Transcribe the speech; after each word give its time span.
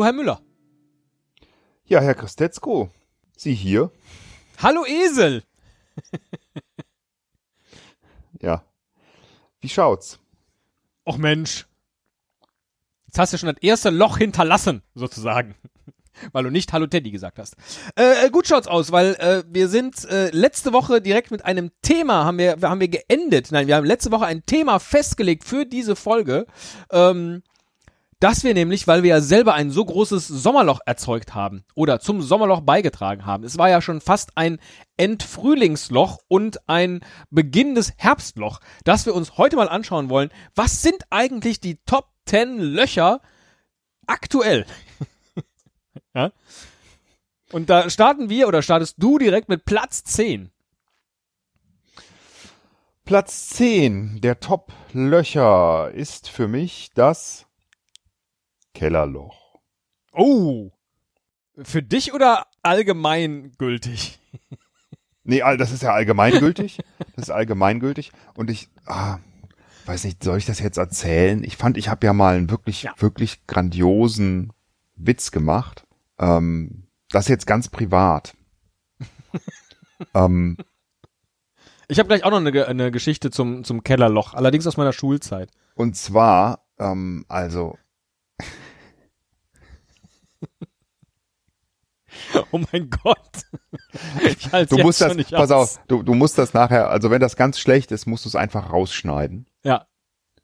Hallo, 0.00 0.06
Herr 0.06 0.12
Müller. 0.14 0.40
Ja, 1.84 2.00
Herr 2.00 2.14
Christetzko, 2.14 2.88
Sie 3.36 3.52
hier? 3.52 3.90
Hallo, 4.56 4.86
Esel. 4.86 5.42
ja. 8.40 8.64
Wie 9.60 9.68
schaut's? 9.68 10.18
Och 11.04 11.18
Mensch. 11.18 11.66
Jetzt 13.08 13.18
hast 13.18 13.34
du 13.34 13.36
schon 13.36 13.50
das 13.50 13.62
erste 13.62 13.90
Loch 13.90 14.16
hinterlassen, 14.16 14.82
sozusagen. 14.94 15.54
weil 16.32 16.44
du 16.44 16.50
nicht 16.50 16.72
Hallo 16.72 16.86
Teddy 16.86 17.10
gesagt 17.10 17.38
hast. 17.38 17.56
Äh, 17.94 18.26
äh, 18.26 18.30
gut 18.30 18.46
schaut's 18.46 18.68
aus, 18.68 18.92
weil 18.92 19.16
äh, 19.16 19.44
wir 19.48 19.68
sind 19.68 20.06
äh, 20.06 20.30
letzte 20.30 20.72
Woche 20.72 21.02
direkt 21.02 21.30
mit 21.30 21.44
einem 21.44 21.72
Thema 21.82 22.24
haben 22.24 22.38
wir, 22.38 22.56
haben 22.62 22.80
wir 22.80 22.88
geendet. 22.88 23.52
Nein, 23.52 23.66
wir 23.66 23.76
haben 23.76 23.84
letzte 23.84 24.12
Woche 24.12 24.24
ein 24.24 24.46
Thema 24.46 24.78
festgelegt 24.78 25.44
für 25.44 25.66
diese 25.66 25.94
Folge. 25.94 26.46
Ähm, 26.90 27.42
dass 28.20 28.44
wir 28.44 28.52
nämlich, 28.52 28.86
weil 28.86 29.02
wir 29.02 29.10
ja 29.10 29.20
selber 29.20 29.54
ein 29.54 29.70
so 29.70 29.84
großes 29.84 30.28
Sommerloch 30.28 30.80
erzeugt 30.84 31.34
haben 31.34 31.64
oder 31.74 32.00
zum 32.00 32.20
Sommerloch 32.20 32.60
beigetragen 32.60 33.24
haben. 33.24 33.44
Es 33.44 33.56
war 33.56 33.70
ja 33.70 33.80
schon 33.80 34.02
fast 34.02 34.36
ein 34.36 34.58
Endfrühlingsloch 34.98 36.18
und 36.28 36.68
ein 36.68 37.00
beginnendes 37.30 37.94
Herbstloch, 37.96 38.60
dass 38.84 39.06
wir 39.06 39.14
uns 39.14 39.38
heute 39.38 39.56
mal 39.56 39.68
anschauen 39.68 40.10
wollen, 40.10 40.30
was 40.54 40.82
sind 40.82 41.04
eigentlich 41.08 41.60
die 41.60 41.78
Top 41.86 42.10
10 42.26 42.58
Löcher 42.58 43.22
aktuell? 44.06 44.66
ja? 46.14 46.30
Und 47.52 47.70
da 47.70 47.88
starten 47.90 48.28
wir 48.28 48.46
oder 48.46 48.62
startest 48.62 48.96
du 48.98 49.18
direkt 49.18 49.48
mit 49.48 49.64
Platz 49.64 50.04
10. 50.04 50.50
Platz 53.04 53.48
10 53.48 54.20
der 54.20 54.38
Top-Löcher 54.38 55.90
ist 55.92 56.28
für 56.28 56.46
mich 56.46 56.90
das 56.94 57.46
Kellerloch. 58.74 59.58
Oh. 60.12 60.70
Für 61.62 61.82
dich 61.82 62.12
oder 62.14 62.46
allgemeingültig? 62.62 64.18
nee, 65.24 65.40
das 65.56 65.72
ist 65.72 65.82
ja 65.82 65.92
allgemeingültig. 65.92 66.78
Das 67.16 67.24
ist 67.24 67.30
allgemeingültig. 67.30 68.12
Und 68.34 68.50
ich, 68.50 68.68
ah, 68.86 69.18
weiß 69.86 70.04
nicht, 70.04 70.22
soll 70.22 70.38
ich 70.38 70.46
das 70.46 70.60
jetzt 70.60 70.78
erzählen? 70.78 71.44
Ich 71.44 71.56
fand, 71.56 71.76
ich 71.76 71.88
habe 71.88 72.06
ja 72.06 72.12
mal 72.12 72.36
einen 72.36 72.50
wirklich, 72.50 72.84
ja. 72.84 72.94
wirklich 72.98 73.46
grandiosen 73.46 74.52
Witz 74.94 75.30
gemacht. 75.30 75.84
Ähm, 76.18 76.86
das 77.10 77.28
jetzt 77.28 77.46
ganz 77.46 77.68
privat. 77.68 78.34
ähm, 80.14 80.56
ich 81.88 81.98
habe 81.98 82.06
gleich 82.06 82.24
auch 82.24 82.30
noch 82.30 82.38
eine, 82.38 82.66
eine 82.66 82.90
Geschichte 82.90 83.30
zum, 83.30 83.64
zum 83.64 83.82
Kellerloch, 83.82 84.34
allerdings 84.34 84.66
aus 84.66 84.76
meiner 84.76 84.92
Schulzeit. 84.92 85.50
Und 85.74 85.96
zwar, 85.96 86.64
ähm, 86.78 87.24
also 87.28 87.76
oh 92.52 92.60
mein 92.72 92.90
Gott. 92.90 93.44
du 94.68 94.78
musst 94.78 95.00
das, 95.00 95.16
pass 95.30 95.50
aus. 95.50 95.78
auf, 95.78 95.82
du, 95.88 96.02
du 96.02 96.14
musst 96.14 96.38
das 96.38 96.54
nachher, 96.54 96.90
also 96.90 97.10
wenn 97.10 97.20
das 97.20 97.36
ganz 97.36 97.58
schlecht 97.58 97.92
ist, 97.92 98.06
musst 98.06 98.24
du 98.24 98.28
es 98.28 98.36
einfach 98.36 98.72
rausschneiden. 98.72 99.46
Ja. 99.64 99.86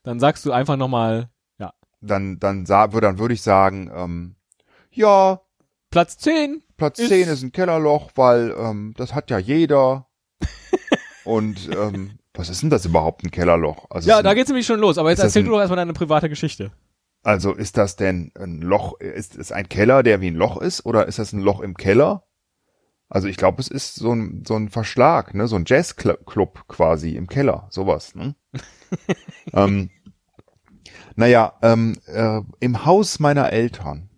Dann 0.02 0.20
sagst 0.20 0.44
du 0.46 0.52
einfach 0.52 0.76
nochmal, 0.76 1.30
ja. 1.58 1.72
Dann, 2.00 2.38
dann, 2.38 2.64
dann 2.64 3.18
würde 3.18 3.34
ich 3.34 3.42
sagen, 3.42 3.90
ähm, 3.94 4.36
ja. 4.90 5.40
Platz 5.90 6.18
10. 6.18 6.62
Platz 6.76 6.98
ist 6.98 7.08
10 7.08 7.28
ist 7.28 7.42
ein 7.42 7.52
Kellerloch, 7.52 8.10
weil 8.14 8.54
ähm, 8.56 8.94
das 8.96 9.14
hat 9.14 9.30
ja 9.30 9.38
jeder. 9.38 10.06
Und 11.24 11.70
ähm, 11.76 12.18
was 12.34 12.50
ist 12.50 12.62
denn 12.62 12.70
das 12.70 12.84
überhaupt, 12.84 13.24
ein 13.24 13.30
Kellerloch? 13.30 13.86
Also 13.90 14.08
ja, 14.08 14.22
da 14.22 14.34
geht's 14.34 14.48
nämlich 14.48 14.66
schon 14.66 14.78
los, 14.78 14.98
aber 14.98 15.10
jetzt 15.10 15.20
erzähl 15.20 15.42
du 15.42 15.50
doch 15.50 15.58
erstmal 15.58 15.76
deine 15.76 15.94
private 15.94 16.28
Geschichte. 16.28 16.70
Also 17.26 17.54
ist 17.54 17.76
das 17.76 17.96
denn 17.96 18.30
ein 18.38 18.60
Loch, 18.60 19.00
ist 19.00 19.34
es 19.34 19.50
ein 19.50 19.68
Keller, 19.68 20.04
der 20.04 20.20
wie 20.20 20.28
ein 20.28 20.36
Loch 20.36 20.58
ist, 20.58 20.86
oder 20.86 21.06
ist 21.06 21.18
das 21.18 21.32
ein 21.32 21.40
Loch 21.40 21.58
im 21.58 21.74
Keller? 21.74 22.24
Also 23.08 23.26
ich 23.26 23.36
glaube, 23.36 23.60
es 23.60 23.66
ist 23.66 23.96
so 23.96 24.12
ein, 24.12 24.44
so 24.46 24.54
ein 24.54 24.68
Verschlag, 24.68 25.34
ne, 25.34 25.48
so 25.48 25.56
ein 25.56 25.64
Jazzclub 25.66 26.68
quasi 26.68 27.16
im 27.16 27.26
Keller, 27.26 27.66
sowas, 27.70 28.14
ne? 28.14 28.36
ähm, 29.52 29.90
naja, 31.16 31.54
ähm, 31.62 31.98
äh, 32.06 32.42
im 32.60 32.84
Haus 32.84 33.18
meiner 33.18 33.52
Eltern 33.52 34.08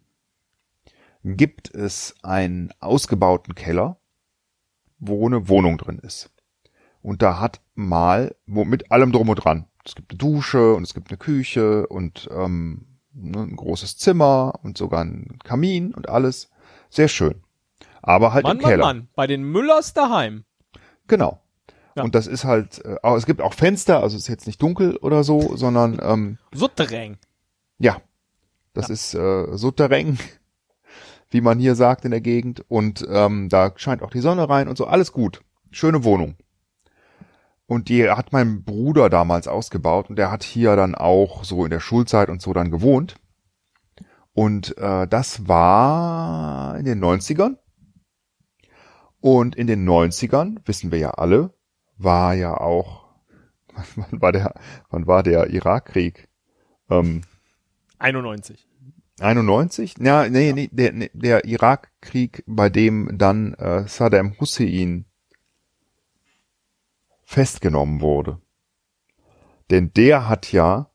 gibt 1.24 1.74
es 1.74 2.14
einen 2.22 2.74
ausgebauten 2.78 3.54
Keller, 3.54 3.98
wo 4.98 5.26
eine 5.26 5.48
Wohnung 5.48 5.78
drin 5.78 5.98
ist. 5.98 6.30
Und 7.00 7.22
da 7.22 7.40
hat 7.40 7.62
mal, 7.74 8.36
wo 8.46 8.66
mit 8.66 8.92
allem 8.92 9.12
drum 9.12 9.30
und 9.30 9.36
dran. 9.36 9.66
Es 9.82 9.94
gibt 9.94 10.12
eine 10.12 10.18
Dusche 10.18 10.74
und 10.74 10.82
es 10.82 10.92
gibt 10.92 11.08
eine 11.08 11.16
Küche 11.16 11.86
und 11.86 12.28
ähm, 12.30 12.84
ein 13.22 13.56
großes 13.56 13.96
Zimmer 13.96 14.58
und 14.62 14.78
sogar 14.78 15.04
ein 15.04 15.38
Kamin 15.44 15.94
und 15.94 16.08
alles. 16.08 16.50
Sehr 16.90 17.08
schön. 17.08 17.42
Aber 18.02 18.32
halt 18.32 18.44
Mann, 18.44 18.58
im 18.58 18.62
Keller. 18.62 18.84
Mann, 18.84 18.96
Mann, 18.96 19.08
bei 19.14 19.26
den 19.26 19.42
Müllers 19.42 19.92
daheim. 19.92 20.44
Genau. 21.06 21.40
Ja. 21.96 22.04
Und 22.04 22.14
das 22.14 22.26
ist 22.26 22.44
halt, 22.44 22.84
äh, 22.84 22.96
es 23.16 23.26
gibt 23.26 23.40
auch 23.40 23.54
Fenster, 23.54 24.02
also 24.02 24.16
es 24.16 24.22
ist 24.22 24.28
jetzt 24.28 24.46
nicht 24.46 24.62
dunkel 24.62 24.96
oder 24.96 25.24
so, 25.24 25.56
sondern 25.56 25.98
ähm, 26.00 26.38
Souterrain. 26.54 27.18
Ja, 27.78 27.96
das 28.72 28.88
ja. 28.88 28.94
ist 28.94 29.14
äh, 29.14 29.56
Souterrain, 29.56 30.18
wie 31.30 31.40
man 31.40 31.58
hier 31.58 31.74
sagt 31.74 32.04
in 32.04 32.12
der 32.12 32.20
Gegend. 32.20 32.64
Und 32.68 33.06
ähm, 33.10 33.48
da 33.48 33.72
scheint 33.76 34.02
auch 34.02 34.10
die 34.10 34.20
Sonne 34.20 34.48
rein 34.48 34.68
und 34.68 34.78
so, 34.78 34.86
alles 34.86 35.12
gut. 35.12 35.42
Schöne 35.70 36.04
Wohnung. 36.04 36.36
Und 37.68 37.90
die 37.90 38.08
hat 38.08 38.32
mein 38.32 38.64
Bruder 38.64 39.10
damals 39.10 39.46
ausgebaut 39.46 40.08
und 40.08 40.16
der 40.16 40.30
hat 40.30 40.42
hier 40.42 40.74
dann 40.74 40.94
auch 40.94 41.44
so 41.44 41.66
in 41.66 41.70
der 41.70 41.80
Schulzeit 41.80 42.30
und 42.30 42.40
so 42.40 42.54
dann 42.54 42.70
gewohnt. 42.70 43.16
Und 44.32 44.78
äh, 44.78 45.06
das 45.06 45.48
war 45.48 46.78
in 46.78 46.86
den 46.86 47.04
90ern. 47.04 47.58
Und 49.20 49.54
in 49.54 49.66
den 49.66 49.86
90ern, 49.86 50.56
wissen 50.64 50.90
wir 50.90 50.98
ja 50.98 51.10
alle, 51.10 51.52
war 51.98 52.32
ja 52.32 52.56
auch, 52.56 53.06
wann 53.96 54.22
war 54.22 54.32
der, 54.32 54.54
wann 54.88 55.06
war 55.06 55.22
der 55.22 55.50
Irakkrieg? 55.50 56.30
Ähm, 56.88 57.20
91. 57.98 58.66
91? 59.20 59.96
Ja, 60.00 60.26
nee, 60.26 60.54
nee, 60.54 60.70
der, 60.72 61.10
der 61.12 61.44
Irakkrieg, 61.44 62.44
bei 62.46 62.70
dem 62.70 63.18
dann 63.18 63.52
äh, 63.54 63.86
Saddam 63.86 64.40
Hussein 64.40 65.04
festgenommen 67.28 68.00
wurde. 68.00 68.40
Denn 69.70 69.92
der 69.92 70.30
hat 70.30 70.50
ja 70.50 70.88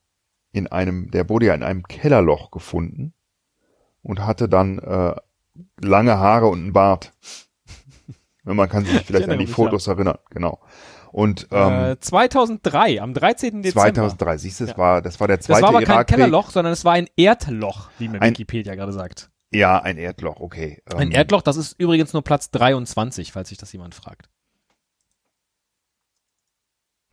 in 0.51 0.65
einem, 0.65 1.11
der 1.11 1.29
wurde 1.29 1.45
ja 1.45 1.53
in 1.53 1.61
einem 1.61 1.83
Kellerloch 1.83 2.49
gefunden 2.49 3.13
und 4.01 4.25
hatte 4.25 4.49
dann 4.49 4.79
äh, 4.79 5.13
lange 5.79 6.17
Haare 6.17 6.47
und 6.47 6.59
einen 6.59 6.73
Bart. 6.73 7.13
Man 8.43 8.67
kann 8.67 8.83
sich 8.83 8.99
vielleicht 9.01 9.29
an 9.29 9.37
die 9.37 9.45
Fotos 9.45 9.85
ja. 9.85 9.93
erinnern, 9.93 10.17
genau. 10.31 10.59
Und 11.11 11.47
ähm, 11.51 11.91
äh, 11.91 11.99
2003, 11.99 12.99
am 12.99 13.13
13. 13.13 13.61
Dezember. 13.61 13.93
2003, 13.93 14.37
siehst 14.39 14.59
du, 14.59 14.65
das 14.65 14.71
ja. 14.71 14.77
war 14.79 15.01
das 15.03 15.19
war 15.19 15.27
der 15.27 15.39
zweite 15.39 15.61
Das 15.61 15.69
war 15.69 15.77
aber 15.77 15.85
kein 15.85 16.05
Kellerloch, 16.07 16.49
sondern 16.49 16.73
es 16.73 16.83
war 16.83 16.93
ein 16.93 17.07
Erdloch, 17.15 17.91
wie 17.99 18.07
mir 18.07 18.19
Wikipedia 18.19 18.73
gerade 18.73 18.91
sagt. 18.91 19.29
Ja, 19.51 19.79
ein 19.79 19.97
Erdloch, 19.97 20.39
okay. 20.39 20.81
Ein 20.95 21.09
ähm, 21.09 21.11
Erdloch, 21.11 21.43
das 21.43 21.57
ist 21.57 21.79
übrigens 21.79 22.11
nur 22.11 22.23
Platz 22.23 22.49
23, 22.49 23.31
falls 23.31 23.49
sich 23.49 23.59
das 23.59 23.71
jemand 23.71 23.93
fragt. 23.93 24.31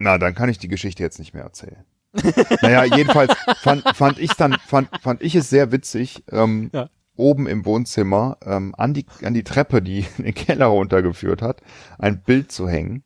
Na, 0.00 0.16
dann 0.16 0.34
kann 0.34 0.48
ich 0.48 0.58
die 0.58 0.68
Geschichte 0.68 1.02
jetzt 1.02 1.18
nicht 1.18 1.34
mehr 1.34 1.44
erzählen. 1.44 1.84
naja, 2.62 2.84
jedenfalls 2.84 3.34
fand, 3.60 3.84
fand 3.94 4.18
ich 4.18 4.32
dann, 4.32 4.54
fand, 4.54 4.88
fand 5.02 5.22
ich 5.22 5.34
es 5.34 5.50
sehr 5.50 5.72
witzig, 5.72 6.24
ähm, 6.32 6.70
ja. 6.72 6.88
oben 7.16 7.46
im 7.46 7.66
Wohnzimmer 7.66 8.38
ähm, 8.44 8.74
an, 8.76 8.94
die, 8.94 9.04
an 9.22 9.34
die 9.34 9.44
Treppe, 9.44 9.82
die 9.82 10.06
in 10.16 10.24
den 10.24 10.34
Keller 10.34 10.66
runtergeführt 10.66 11.42
hat, 11.42 11.60
ein 11.98 12.22
Bild 12.22 12.50
zu 12.50 12.66
hängen, 12.66 13.04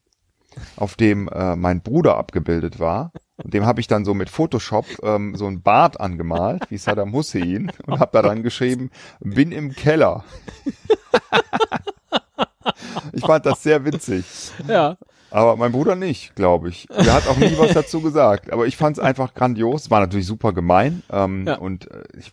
auf 0.76 0.94
dem 0.94 1.28
äh, 1.28 1.56
mein 1.56 1.82
Bruder 1.82 2.16
abgebildet 2.16 2.78
war. 2.78 3.10
Und 3.42 3.52
dem 3.52 3.66
habe 3.66 3.80
ich 3.80 3.88
dann 3.88 4.04
so 4.04 4.14
mit 4.14 4.30
Photoshop 4.30 4.86
ähm, 5.02 5.34
so 5.34 5.48
ein 5.48 5.62
Bart 5.62 6.00
angemalt, 6.00 6.70
wie 6.70 6.78
Saddam 6.78 7.12
Hussein, 7.12 7.72
und 7.86 7.98
habe 7.98 8.12
da 8.12 8.22
dann 8.22 8.44
geschrieben, 8.44 8.92
bin 9.18 9.50
im 9.50 9.72
Keller. 9.72 10.24
ich 13.12 13.26
fand 13.26 13.44
das 13.46 13.64
sehr 13.64 13.84
witzig. 13.84 14.24
Ja. 14.68 14.96
Aber 15.34 15.56
mein 15.56 15.72
Bruder 15.72 15.96
nicht, 15.96 16.36
glaube 16.36 16.68
ich. 16.68 16.86
Der 16.88 17.12
hat 17.12 17.26
auch 17.26 17.36
nie 17.36 17.58
was 17.58 17.74
dazu 17.74 18.00
gesagt. 18.00 18.52
Aber 18.52 18.68
ich 18.68 18.76
fand 18.76 18.98
es 18.98 19.02
einfach 19.02 19.34
grandios. 19.34 19.90
War 19.90 19.98
natürlich 19.98 20.26
super 20.26 20.52
gemein. 20.52 21.02
Ähm, 21.10 21.44
ja. 21.48 21.56
Und 21.56 21.90
äh, 21.90 22.04
ich, 22.16 22.32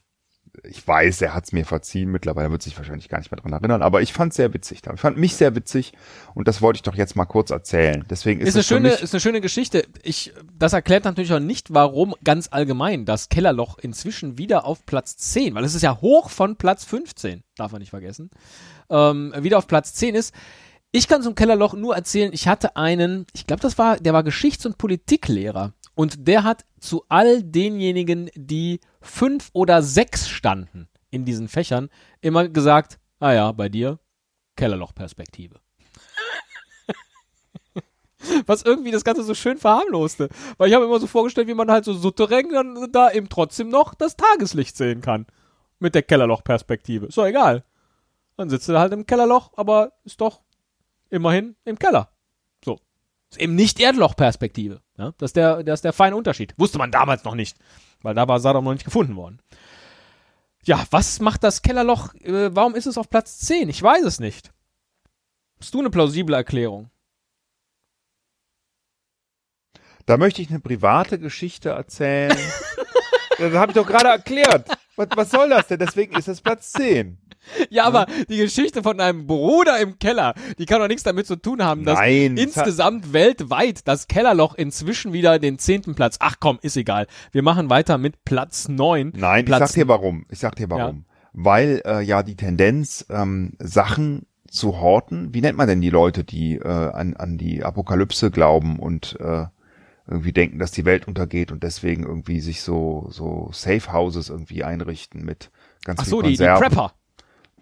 ich 0.64 0.88
weiß, 0.88 1.24
er 1.24 1.34
hat 1.34 1.46
es 1.46 1.52
mir 1.52 1.66
verziehen. 1.66 2.12
Mittlerweile 2.12 2.52
wird 2.52 2.62
sich 2.62 2.78
wahrscheinlich 2.78 3.10
gar 3.10 3.18
nicht 3.18 3.32
mehr 3.32 3.42
dran 3.42 3.54
erinnern. 3.54 3.82
Aber 3.82 4.04
ich 4.04 4.14
fand 4.14 4.34
es 4.34 4.36
sehr 4.36 4.54
witzig. 4.54 4.84
Ich 4.94 5.00
fand 5.00 5.18
mich 5.18 5.36
sehr 5.36 5.56
witzig. 5.56 5.94
Und 6.36 6.48
das 6.48 6.62
wollte 6.62 6.78
ich 6.78 6.84
doch 6.84 6.94
jetzt 6.94 7.16
mal 7.16 7.26
kurz 7.26 7.50
erzählen. 7.50 8.06
Deswegen 8.08 8.40
ist, 8.40 8.50
ist 8.50 8.56
eine 8.56 8.64
schöne, 8.66 8.90
ist 8.90 9.16
eine 9.16 9.20
schöne 9.20 9.42
Geschichte. 9.42 9.88
Ich, 10.04 10.32
das 10.54 10.74
erklärt 10.74 11.06
natürlich 11.06 11.34
auch 11.34 11.40
nicht, 11.40 11.74
warum 11.74 12.14
ganz 12.24 12.50
allgemein 12.52 13.06
das 13.06 13.30
Kellerloch 13.30 13.80
inzwischen 13.80 14.38
wieder 14.38 14.64
auf 14.66 14.86
Platz 14.86 15.18
10, 15.18 15.56
weil 15.56 15.64
es 15.64 15.74
ist 15.74 15.82
ja 15.82 16.00
hoch 16.02 16.30
von 16.30 16.56
Platz 16.56 16.86
15, 16.86 17.42
darf 17.56 17.72
man 17.72 17.80
nicht 17.80 17.90
vergessen, 17.90 18.30
ähm, 18.92 19.34
wieder 19.40 19.58
auf 19.58 19.66
Platz 19.66 19.96
10 19.96 20.14
ist 20.14 20.36
ich 20.92 21.08
kann 21.08 21.24
zum 21.24 21.36
Kellerloch 21.36 21.74
nur 21.74 21.96
erzählen, 21.96 22.34
ich 22.34 22.48
hatte 22.48 22.76
einen, 22.76 23.26
ich 23.34 23.48
glaube, 23.48 23.62
das 23.62 23.78
war, 23.78 23.98
der 23.98 24.14
war 24.14 24.24
Geschichts- 24.24 24.66
und 24.66 24.78
Politiklehrer. 24.78 25.74
Und 25.96 26.28
der 26.28 26.44
hat 26.44 26.66
zu 26.80 27.06
all 27.10 27.44
denjenigen, 27.44 28.30
die 28.36 28.80
fünf 29.02 29.50
oder 29.54 29.84
sechs 29.84 30.28
standen, 30.30 30.90
in 31.10 31.26
diesen 31.26 31.48
Fächern 31.48 31.90
immer 32.22 32.48
gesagt, 32.48 33.00
ah 33.20 33.34
ja, 33.34 33.52
bei 33.52 33.70
dir 33.70 34.00
Kellerlochperspektive. 34.56 35.60
Was 38.46 38.64
irgendwie 38.64 38.92
das 38.92 39.04
Ganze 39.04 39.24
so 39.24 39.34
schön 39.34 39.58
verharmloste. 39.58 40.30
Weil 40.58 40.70
ich 40.70 40.76
habe 40.76 40.86
immer 40.86 41.00
so 41.00 41.08
vorgestellt, 41.08 41.48
wie 41.48 41.54
man 41.54 41.72
halt 41.72 41.86
so 41.86 41.94
Souterrain 41.94 42.50
dann 42.50 42.92
da 42.92 43.12
eben 43.12 43.30
trotzdem 43.30 43.70
noch 43.70 43.96
das 43.96 44.16
Tageslicht 44.16 44.78
sehen 44.78 45.02
kann. 45.02 45.26
Mit 45.80 45.96
der 45.96 46.04
Kellerlochperspektive. 46.04 47.08
Ist 47.08 47.18
doch 47.18 47.26
egal. 47.26 47.64
Dann 48.38 48.50
sitzt 48.50 48.70
du 48.70 48.78
halt 48.78 48.94
im 48.94 49.06
Kellerloch, 49.06 49.52
aber 49.56 49.94
ist 50.04 50.22
doch 50.22 50.42
immerhin 51.12 51.56
im 51.66 51.78
Keller. 51.78 52.10
So. 52.66 52.80
Ist 53.30 53.40
eben 53.40 53.56
nicht 53.56 53.80
Erdlochperspektive. 53.80 54.82
Ja? 54.98 55.14
Das, 55.18 55.30
ist 55.30 55.36
der, 55.36 55.64
das 55.64 55.80
ist 55.80 55.86
der 55.86 55.94
feine 55.94 56.16
Unterschied. 56.16 56.56
Wusste 56.58 56.80
man 56.80 56.92
damals 56.92 57.24
noch 57.24 57.36
nicht. 57.36 57.58
Weil 58.02 58.16
da 58.16 58.28
war 58.28 58.40
Saddam 58.40 58.64
noch 58.64 58.74
nicht 58.74 58.86
gefunden 58.86 59.16
worden. 59.16 59.40
Ja, 60.64 60.86
was 60.92 61.20
macht 61.20 61.44
das 61.44 61.62
Kellerloch? 61.62 62.14
Äh, 62.16 62.56
warum 62.56 62.76
ist 62.76 62.88
es 62.88 62.98
auf 62.98 63.10
Platz 63.10 63.40
10? 63.40 63.70
Ich 63.70 63.82
weiß 63.82 64.04
es 64.04 64.20
nicht. 64.20 64.52
Hast 65.60 65.74
du 65.74 65.80
eine 65.80 65.90
plausible 65.90 66.36
Erklärung? 66.36 66.90
Da 70.06 70.18
möchte 70.18 70.42
ich 70.42 70.50
eine 70.50 70.60
private 70.60 71.20
Geschichte 71.20 71.70
erzählen. 71.70 72.36
das 73.38 73.54
habe 73.54 73.72
ich 73.72 73.76
doch 73.76 73.88
gerade 73.88 74.10
erklärt. 74.10 74.68
Was, 74.96 75.08
was 75.16 75.32
soll 75.32 75.50
das 75.50 75.68
denn? 75.68 75.80
Deswegen 75.80 76.16
ist 76.18 76.28
es 76.28 76.42
Platz 76.42 76.74
10. 76.74 77.18
Ja, 77.70 77.86
aber 77.86 78.06
die 78.30 78.38
Geschichte 78.38 78.84
von 78.84 79.00
einem 79.00 79.28
Bruder 79.28 79.80
im 79.80 80.00
Keller, 80.00 80.34
die 80.58 80.66
kann 80.66 80.80
doch 80.80 80.88
nichts 80.88 81.04
damit 81.04 81.28
zu 81.28 81.36
tun 81.36 81.64
haben, 81.64 81.86
dass 81.86 82.00
Nein, 82.00 82.38
insgesamt 82.38 83.14
weltweit 83.14 83.88
das 83.88 84.08
Kellerloch 84.08 84.56
inzwischen 84.56 85.14
wieder 85.14 85.40
den 85.40 85.58
zehnten 85.60 85.96
Platz. 85.96 86.18
Ach 86.20 86.36
komm, 86.40 86.60
ist 86.62 86.78
egal. 86.78 87.08
Wir 87.32 87.44
machen 87.44 87.70
weiter 87.70 87.98
mit 87.98 88.24
Platz 88.26 88.68
neun. 88.68 89.14
Nein, 89.16 89.46
Platz 89.46 89.62
ich 89.62 89.68
sag 89.68 89.76
dir 89.76 89.88
warum. 89.88 90.26
Ich 90.30 90.40
sag 90.40 90.56
dir 90.56 90.70
warum. 90.70 91.06
Weil 91.34 91.82
äh, 91.86 92.02
ja 92.02 92.24
die 92.24 92.36
Tendenz, 92.36 93.06
ähm, 93.10 93.54
Sachen 93.60 94.26
zu 94.50 94.82
horten, 94.82 95.34
wie 95.34 95.42
nennt 95.42 95.58
man 95.58 95.68
denn 95.68 95.82
die 95.82 95.90
Leute, 95.90 96.24
die 96.24 96.56
äh, 96.56 96.68
an, 96.68 97.16
an 97.16 97.38
die 97.38 97.64
Apokalypse 97.64 98.32
glauben 98.32 98.80
und 98.80 99.18
äh, 99.22 99.46
irgendwie 100.08 100.34
denken, 100.34 100.60
dass 100.60 100.72
die 100.72 100.84
Welt 100.84 101.08
untergeht 101.08 101.52
und 101.54 101.64
deswegen 101.64 102.04
irgendwie 102.04 102.42
sich 102.42 102.62
so 102.62 103.08
so 103.10 103.50
Safe 103.54 103.94
Houses 103.94 104.30
irgendwie 104.30 104.64
einrichten 104.64 105.24
mit 105.24 105.52
ganz 105.86 106.02
Ach 106.02 106.06
so, 106.06 106.22
die, 106.22 106.36
die. 106.36 106.44
Prepper. 106.44 106.94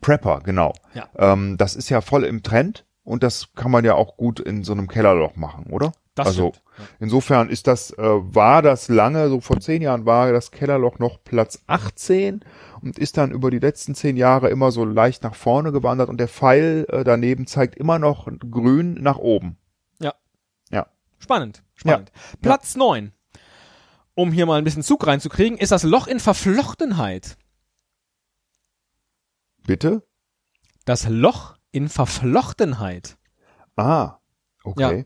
Prepper, 0.02 0.42
genau. 0.44 0.74
Ja. 0.94 1.10
Ähm, 1.18 1.58
das 1.58 1.76
ist 1.76 1.90
ja 1.90 2.02
voll 2.02 2.24
im 2.24 2.44
Trend 2.44 2.86
und 3.04 3.24
das 3.24 3.54
kann 3.56 3.72
man 3.72 3.86
ja 3.86 3.96
auch 3.96 4.18
gut 4.18 4.40
in 4.40 4.64
so 4.64 4.74
einem 4.74 4.88
Kellerloch 4.88 5.36
machen, 5.36 5.68
oder? 5.72 5.92
Das 6.16 6.28
also. 6.28 6.54
Ja. 6.78 6.86
insofern 7.00 7.50
ist 7.50 7.68
das, 7.68 7.92
äh, 7.92 8.02
war 8.02 8.62
das 8.62 8.90
lange, 8.90 9.30
so 9.30 9.40
vor 9.40 9.60
zehn 9.60 9.82
Jahren 9.82 10.06
war 10.06 10.32
das 10.32 10.52
Kellerloch 10.52 11.00
noch 11.00 11.24
Platz 11.24 11.64
18 11.68 12.42
und 12.82 13.00
ist 13.00 13.18
dann 13.18 13.32
über 13.32 13.52
die 13.52 13.60
letzten 13.60 13.96
zehn 13.96 14.18
Jahre 14.18 14.50
immer 14.50 14.72
so 14.72 14.86
leicht 14.86 15.24
nach 15.24 15.36
vorne 15.36 15.72
gewandert 15.72 16.10
und 16.10 16.20
der 16.20 16.28
Pfeil 16.28 16.86
äh, 16.90 17.04
daneben 17.04 17.48
zeigt 17.48 17.76
immer 17.76 18.00
noch 18.00 18.28
grün 18.50 18.96
nach 18.96 19.18
oben. 19.18 19.58
Spannend, 21.20 21.64
spannend. 21.76 22.12
Platz 22.42 22.76
neun. 22.76 23.12
Um 24.16 24.32
hier 24.32 24.46
mal 24.46 24.58
ein 24.58 24.64
bisschen 24.64 24.84
Zug 24.84 25.06
reinzukriegen, 25.06 25.58
ist 25.58 25.72
das 25.72 25.84
Loch 25.84 26.08
in 26.08 26.20
Verflochtenheit. 26.20 27.38
Bitte? 29.70 30.02
Das 30.84 31.08
Loch 31.08 31.56
in 31.72 31.90
Verflochtenheit. 31.90 33.18
Ah, 33.76 34.18
okay. 34.64 35.06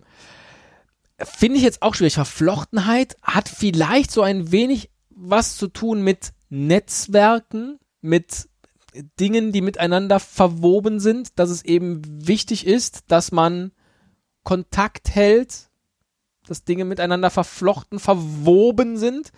Finde 1.20 1.58
ich 1.58 1.64
jetzt 1.64 1.82
auch 1.82 1.96
schwierig. 1.96 2.14
Verflochtenheit 2.14 3.18
hat 3.22 3.50
vielleicht 3.50 4.10
so 4.10 4.22
ein 4.22 4.54
wenig 4.54 4.90
was 5.10 5.58
zu 5.58 5.68
tun 5.68 6.02
mit 6.02 6.32
Netzwerken, 6.48 7.78
mit 8.00 8.48
Dingen, 9.20 9.52
die 9.52 9.60
miteinander 9.60 10.22
verwoben 10.22 11.02
sind, 11.02 11.38
dass 11.40 11.50
es 11.50 11.66
eben 11.66 12.02
wichtig 12.26 12.66
ist, 12.66 13.12
dass 13.12 13.34
man 13.34 13.74
Kontakt 14.44 15.14
hält, 15.14 15.70
dass 16.48 16.64
Dinge 16.64 16.86
miteinander 16.86 17.32
verflochten, 17.32 18.00
verwoben 18.00 18.96
sind. 18.96 19.34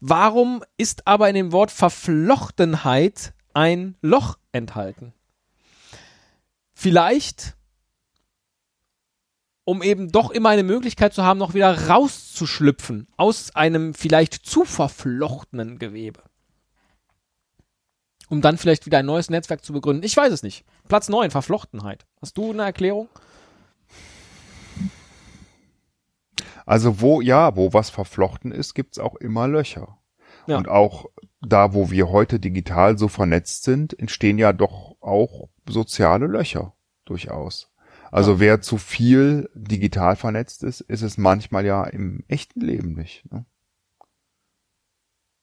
Warum 0.00 0.62
ist 0.76 1.06
aber 1.06 1.30
in 1.30 1.34
dem 1.34 1.52
Wort 1.52 1.70
Verflochtenheit 1.70 3.33
ein 3.54 3.96
Loch 4.02 4.38
enthalten? 4.52 5.12
Vielleicht, 6.74 7.56
um 9.64 9.82
eben 9.82 10.10
doch 10.10 10.30
immer 10.30 10.50
eine 10.50 10.64
Möglichkeit 10.64 11.14
zu 11.14 11.24
haben, 11.24 11.38
noch 11.38 11.54
wieder 11.54 11.88
rauszuschlüpfen 11.88 13.08
aus 13.16 13.54
einem 13.54 13.94
vielleicht 13.94 14.34
zu 14.34 14.64
verflochtenen 14.64 15.78
Gewebe. 15.78 16.22
Um 18.28 18.40
dann 18.40 18.58
vielleicht 18.58 18.86
wieder 18.86 18.98
ein 18.98 19.06
neues 19.06 19.30
Netzwerk 19.30 19.64
zu 19.64 19.72
begründen. 19.72 20.02
Ich 20.04 20.16
weiß 20.16 20.32
es 20.32 20.42
nicht. 20.42 20.64
Platz 20.88 21.08
9, 21.08 21.30
Verflochtenheit. 21.30 22.04
Hast 22.20 22.36
du 22.36 22.50
eine 22.50 22.62
Erklärung? 22.62 23.08
Also 26.66 27.00
wo, 27.00 27.20
ja, 27.20 27.56
wo 27.56 27.72
was 27.72 27.90
verflochten 27.90 28.50
ist, 28.50 28.74
gibt's 28.74 28.98
auch 28.98 29.16
immer 29.16 29.46
Löcher. 29.46 29.98
Ja. 30.46 30.56
Und 30.56 30.68
auch 30.68 31.06
da, 31.46 31.74
wo 31.74 31.90
wir 31.90 32.08
heute 32.10 32.40
digital 32.40 32.98
so 32.98 33.08
vernetzt 33.08 33.64
sind, 33.64 33.98
entstehen 33.98 34.38
ja 34.38 34.52
doch 34.52 34.96
auch 35.00 35.48
soziale 35.68 36.26
Löcher 36.26 36.74
durchaus. 37.04 37.70
Also 38.10 38.32
Ja. 38.32 38.40
wer 38.40 38.60
zu 38.60 38.78
viel 38.78 39.50
digital 39.54 40.16
vernetzt 40.16 40.62
ist, 40.62 40.80
ist 40.82 41.02
es 41.02 41.18
manchmal 41.18 41.64
ja 41.66 41.84
im 41.84 42.24
echten 42.28 42.60
Leben 42.60 42.94
nicht. 42.94 43.30
Ne? 43.32 43.44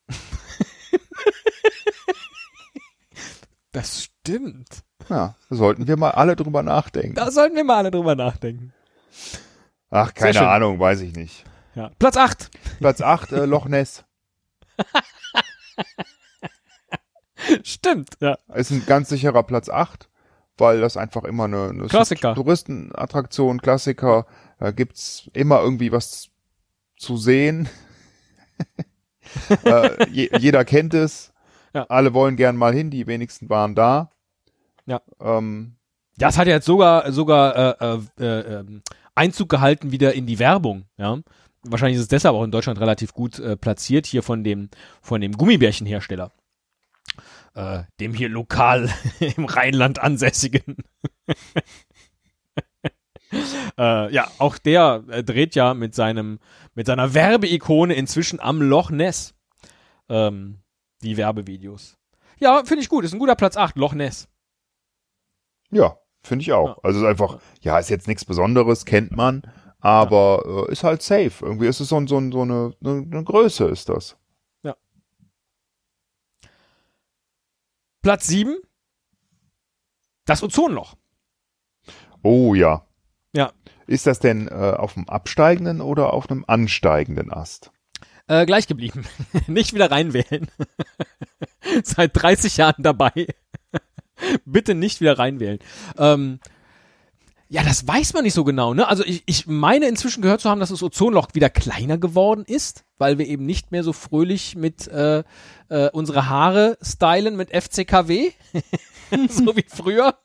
Das 3.73 4.03
stimmt. 4.03 4.83
Ja, 5.09 5.35
sollten 5.49 5.87
wir 5.87 5.95
mal 5.97 6.11
alle 6.11 6.35
drüber 6.35 6.61
nachdenken. 6.61 7.15
Da 7.15 7.31
sollten 7.31 7.55
wir 7.55 7.63
mal 7.63 7.77
alle 7.77 7.91
drüber 7.91 8.15
nachdenken. 8.15 8.73
Ach, 9.89 10.13
keine 10.13 10.47
Ahnung, 10.47 10.79
weiß 10.79 11.01
ich 11.01 11.15
nicht. 11.15 11.45
Ja. 11.75 11.89
Platz 11.97 12.17
8. 12.17 12.49
Platz 12.79 13.01
8, 13.01 13.31
äh, 13.31 13.45
Loch 13.45 13.67
Ness. 13.67 14.03
Stimmt, 17.63 18.17
ja. 18.19 18.37
Ist 18.53 18.71
ein 18.71 18.85
ganz 18.85 19.09
sicherer 19.09 19.43
Platz 19.43 19.69
8, 19.69 20.09
weil 20.57 20.81
das 20.81 20.97
einfach 20.97 21.23
immer 21.23 21.45
eine, 21.45 21.69
eine 21.69 21.87
Klassiker. 21.87 22.35
Touristenattraktion, 22.35 23.61
Klassiker. 23.61 24.25
Da 24.59 24.71
gibt's 24.71 25.29
immer 25.33 25.61
irgendwie 25.61 25.91
was 25.91 26.29
zu 26.97 27.17
sehen. 27.17 27.67
äh, 29.63 30.09
je, 30.09 30.29
jeder 30.37 30.65
kennt 30.65 30.93
es. 30.93 31.33
Ja. 31.73 31.85
Alle 31.89 32.13
wollen 32.13 32.35
gern 32.35 32.57
mal 32.57 32.73
hin, 32.73 32.91
die 32.91 33.07
wenigsten 33.07 33.49
waren 33.49 33.75
da. 33.75 34.11
Ja. 34.85 35.01
Ähm, 35.19 35.77
Das 36.17 36.37
hat 36.37 36.47
jetzt 36.47 36.65
sogar, 36.65 37.11
sogar 37.11 37.81
äh, 37.81 37.85
äh, 37.85 38.23
äh, 38.23 38.59
ähm, 38.59 38.81
Einzug 39.15 39.49
gehalten 39.49 39.91
wieder 39.91 40.13
in 40.13 40.25
die 40.25 40.39
Werbung, 40.39 40.85
ja. 40.97 41.19
Wahrscheinlich 41.63 41.97
ist 41.97 42.03
es 42.03 42.07
deshalb 42.07 42.35
auch 42.35 42.43
in 42.43 42.51
Deutschland 42.51 42.79
relativ 42.79 43.13
gut 43.13 43.39
äh, 43.39 43.55
platziert, 43.55 44.05
hier 44.05 44.23
von 44.23 44.43
dem, 44.43 44.69
von 45.01 45.21
dem 45.21 45.33
Gummibärchenhersteller. 45.33 46.31
Äh, 47.53 47.83
dem 47.99 48.13
hier 48.13 48.29
lokal 48.29 48.89
im 49.19 49.45
Rheinland 49.45 49.99
ansässigen. 49.99 50.77
äh, 53.77 54.13
ja, 54.13 54.31
auch 54.37 54.57
der 54.57 55.03
äh, 55.09 55.23
dreht 55.23 55.55
ja 55.55 55.73
mit 55.73 55.93
seinem, 55.93 56.39
mit 56.73 56.87
seiner 56.87 57.13
Werbeikone 57.13 57.93
inzwischen 57.93 58.39
am 58.39 58.61
Loch 58.61 58.89
Ness 58.89 59.35
ähm, 60.09 60.59
die 61.01 61.17
Werbevideos. 61.17 61.97
Ja, 62.39 62.63
finde 62.65 62.81
ich 62.81 62.89
gut. 62.89 63.05
Ist 63.05 63.13
ein 63.13 63.19
guter 63.19 63.35
Platz 63.35 63.57
8, 63.57 63.75
Loch 63.77 63.93
Ness. 63.93 64.27
ja, 65.71 65.97
finde 66.23 66.43
ich 66.43 66.53
auch. 66.53 66.69
Ja. 66.69 66.77
Also 66.83 66.99
ist 66.99 67.05
einfach, 67.05 67.39
ja, 67.61 67.79
ist 67.79 67.89
jetzt 67.89 68.07
nichts 68.07 68.25
Besonderes, 68.25 68.85
kennt 68.85 69.11
man, 69.11 69.43
aber 69.81 70.67
äh, 70.67 70.71
ist 70.71 70.83
halt 70.83 71.01
safe. 71.01 71.33
Irgendwie 71.41 71.67
ist 71.67 71.79
es 71.79 71.89
so, 71.89 71.99
so, 72.07 72.31
so 72.31 72.41
eine, 72.41 72.73
eine, 72.83 73.23
Größe 73.23 73.65
ist 73.65 73.89
das. 73.89 74.15
Platz 78.01 78.25
7, 78.27 78.57
das 80.25 80.41
Ozonloch. 80.41 80.95
Oh 82.23 82.55
ja. 82.55 82.85
Ja. 83.33 83.51
Ist 83.85 84.07
das 84.07 84.19
denn 84.19 84.47
äh, 84.47 84.73
auf 84.75 84.95
dem 84.95 85.07
absteigenden 85.07 85.81
oder 85.81 86.13
auf 86.13 86.29
einem 86.29 86.43
ansteigenden 86.47 87.31
Ast? 87.31 87.71
Äh, 88.27 88.45
gleich 88.45 88.67
geblieben. 88.67 89.05
Nicht 89.47 89.73
wieder 89.73 89.91
reinwählen. 89.91 90.49
Seit 91.83 92.11
30 92.13 92.57
Jahren 92.57 92.83
dabei. 92.83 93.27
Bitte 94.45 94.75
nicht 94.75 95.01
wieder 95.01 95.17
reinwählen. 95.17 95.59
Ähm, 95.97 96.39
ja, 97.51 97.63
das 97.63 97.85
weiß 97.85 98.13
man 98.13 98.23
nicht 98.23 98.33
so 98.33 98.45
genau, 98.45 98.73
ne? 98.73 98.87
Also 98.87 99.03
ich, 99.03 99.23
ich 99.25 99.45
meine 99.45 99.85
inzwischen 99.89 100.21
gehört 100.21 100.39
zu 100.39 100.49
haben, 100.49 100.61
dass 100.61 100.69
das 100.69 100.81
Ozonloch 100.81 101.27
wieder 101.33 101.49
kleiner 101.49 101.97
geworden 101.97 102.45
ist, 102.47 102.85
weil 102.97 103.17
wir 103.17 103.27
eben 103.27 103.45
nicht 103.45 103.73
mehr 103.73 103.83
so 103.83 103.91
fröhlich 103.91 104.55
mit 104.55 104.87
äh, 104.87 105.25
äh, 105.67 105.89
unsere 105.91 106.29
Haare 106.29 106.77
stylen 106.81 107.35
mit 107.35 107.49
FCKW, 107.49 108.31
so 109.27 109.53
wie 109.57 109.65
früher. 109.67 110.15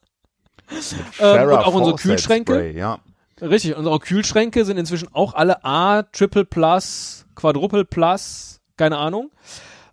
Ähm, 1.18 1.49
und 1.49 1.56
auch 1.56 1.75
unsere 1.75 1.97
Kühlschränke. 1.97 2.52
Spray, 2.54 2.78
ja. 2.78 3.00
Richtig, 3.40 3.75
unsere 3.75 3.99
Kühlschränke 3.99 4.64
sind 4.64 4.76
inzwischen 4.76 5.12
auch 5.12 5.35
alle 5.35 5.64
A, 5.64 6.04
Triple 6.04 6.45
Plus, 6.45 7.26
Quadruple 7.35 7.85
Plus, 7.85 8.61
keine 8.76 8.99
Ahnung. 8.99 9.33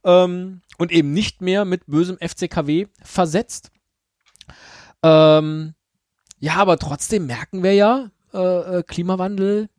ähm, 0.04 0.62
und 0.78 0.92
eben 0.92 1.13
nicht 1.13 1.42
mehr 1.42 1.66
mit 1.66 1.88
bösem 1.88 2.20
FCKW 2.20 2.86
versetzt. 3.02 3.72
Ähm, 5.02 5.74
ja, 6.44 6.56
aber 6.56 6.78
trotzdem 6.78 7.26
merken 7.26 7.64
wir 7.64 7.74
ja, 7.74 8.10
äh, 8.34 8.80
äh, 8.80 8.84
Klimawandel, 8.84 9.70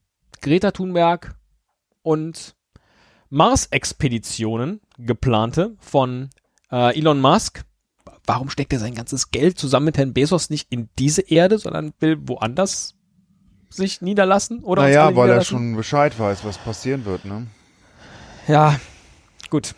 Greta 0.40 0.70
Thunberg 0.70 1.34
und 2.00 2.56
Mars-Expeditionen, 3.28 4.80
geplante 4.96 5.76
von 5.78 6.30
äh, 6.72 6.98
Elon 6.98 7.20
Musk. 7.20 7.66
Warum 8.24 8.48
steckt 8.48 8.72
er 8.72 8.78
sein 8.78 8.94
ganzes 8.94 9.30
Geld 9.30 9.58
zusammen 9.58 9.84
mit 9.84 9.98
Herrn 9.98 10.14
Bezos 10.14 10.48
nicht 10.48 10.72
in 10.72 10.88
diese 10.98 11.20
Erde, 11.20 11.58
sondern 11.58 11.92
will 12.00 12.16
woanders 12.26 12.94
sich 13.68 14.00
niederlassen? 14.00 14.64
Oder 14.64 14.84
Naja, 14.84 15.14
weil 15.14 15.28
er 15.28 15.44
schon 15.44 15.76
Bescheid 15.76 16.18
weiß, 16.18 16.46
was 16.46 16.56
passieren 16.56 17.04
wird, 17.04 17.26
ne? 17.26 17.46
Ja, 18.48 18.80
gut. 19.50 19.74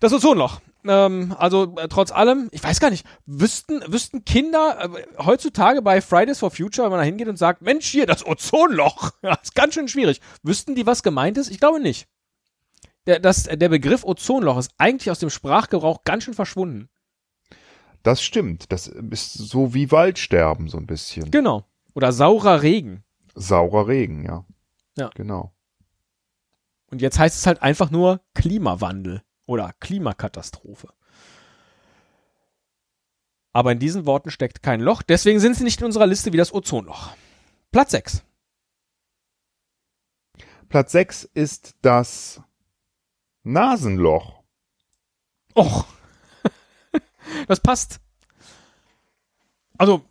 Das 0.00 0.12
Ozonloch. 0.12 0.60
Ähm, 0.84 1.34
also 1.38 1.76
äh, 1.76 1.88
trotz 1.88 2.10
allem, 2.10 2.48
ich 2.50 2.62
weiß 2.62 2.80
gar 2.80 2.90
nicht, 2.90 3.06
wüssten, 3.24 3.80
wüssten 3.86 4.24
Kinder 4.24 4.90
äh, 4.92 5.22
heutzutage 5.24 5.80
bei 5.80 6.00
Fridays 6.00 6.40
for 6.40 6.50
Future, 6.50 6.86
wenn 6.86 6.90
man 6.92 7.00
da 7.00 7.04
hingeht 7.04 7.28
und 7.28 7.36
sagt, 7.36 7.62
Mensch, 7.62 7.86
hier, 7.86 8.06
das 8.06 8.26
Ozonloch, 8.26 9.12
ja, 9.22 9.34
ist 9.34 9.54
ganz 9.54 9.74
schön 9.74 9.88
schwierig. 9.88 10.20
Wüssten 10.42 10.74
die, 10.74 10.86
was 10.86 11.02
gemeint 11.02 11.38
ist? 11.38 11.50
Ich 11.50 11.60
glaube 11.60 11.80
nicht. 11.80 12.08
Der, 13.06 13.20
das, 13.20 13.44
der 13.44 13.68
Begriff 13.68 14.04
Ozonloch 14.04 14.58
ist 14.58 14.72
eigentlich 14.78 15.10
aus 15.10 15.18
dem 15.18 15.30
Sprachgebrauch 15.30 16.04
ganz 16.04 16.24
schön 16.24 16.34
verschwunden. 16.34 16.88
Das 18.02 18.22
stimmt. 18.22 18.72
Das 18.72 18.88
ist 18.88 19.34
so 19.34 19.74
wie 19.74 19.90
Waldsterben, 19.92 20.68
so 20.68 20.78
ein 20.78 20.86
bisschen. 20.86 21.30
Genau. 21.30 21.64
Oder 21.94 22.12
saurer 22.12 22.62
Regen. 22.62 23.04
Saurer 23.34 23.86
Regen, 23.86 24.24
ja. 24.24 24.44
Ja. 24.96 25.10
Genau. 25.14 25.52
Und 26.90 27.00
jetzt 27.00 27.18
heißt 27.18 27.36
es 27.36 27.46
halt 27.46 27.62
einfach 27.62 27.90
nur 27.90 28.20
Klimawandel 28.34 29.22
oder 29.52 29.72
Klimakatastrophe. 29.80 30.88
Aber 33.52 33.72
in 33.72 33.78
diesen 33.78 34.06
Worten 34.06 34.30
steckt 34.30 34.62
kein 34.62 34.80
Loch, 34.80 35.02
deswegen 35.02 35.40
sind 35.40 35.56
sie 35.56 35.64
nicht 35.64 35.80
in 35.80 35.86
unserer 35.86 36.06
Liste 36.06 36.32
wie 36.32 36.38
das 36.38 36.54
Ozonloch. 36.54 37.10
Platz 37.70 37.90
6. 37.90 38.22
Platz 40.68 40.92
6 40.92 41.24
ist 41.34 41.74
das 41.82 42.40
Nasenloch. 43.42 44.42
Och. 45.54 45.84
das 47.48 47.60
passt. 47.60 48.00
Also, 49.76 50.02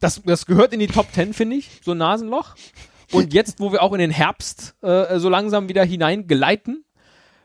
das, 0.00 0.22
das 0.24 0.46
gehört 0.46 0.72
in 0.72 0.80
die 0.80 0.88
Top 0.88 1.12
10, 1.12 1.34
finde 1.34 1.56
ich, 1.56 1.80
so 1.84 1.92
ein 1.92 1.98
Nasenloch. 1.98 2.56
Und 3.12 3.32
jetzt, 3.32 3.60
wo 3.60 3.72
wir 3.72 3.82
auch 3.82 3.92
in 3.92 4.00
den 4.00 4.10
Herbst 4.10 4.74
äh, 4.82 5.18
so 5.18 5.28
langsam 5.28 5.68
wieder 5.68 5.84
hineingeleiten, 5.84 6.84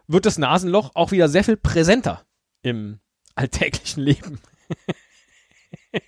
wird 0.07 0.25
das 0.25 0.37
Nasenloch 0.37 0.91
auch 0.95 1.11
wieder 1.11 1.29
sehr 1.29 1.43
viel 1.43 1.57
präsenter 1.57 2.25
im 2.61 2.99
alltäglichen 3.35 4.03
Leben. 4.03 4.39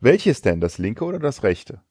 Welches 0.00 0.42
denn? 0.42 0.60
Das 0.60 0.78
linke 0.78 1.04
oder 1.04 1.18
das 1.18 1.42
rechte? 1.42 1.82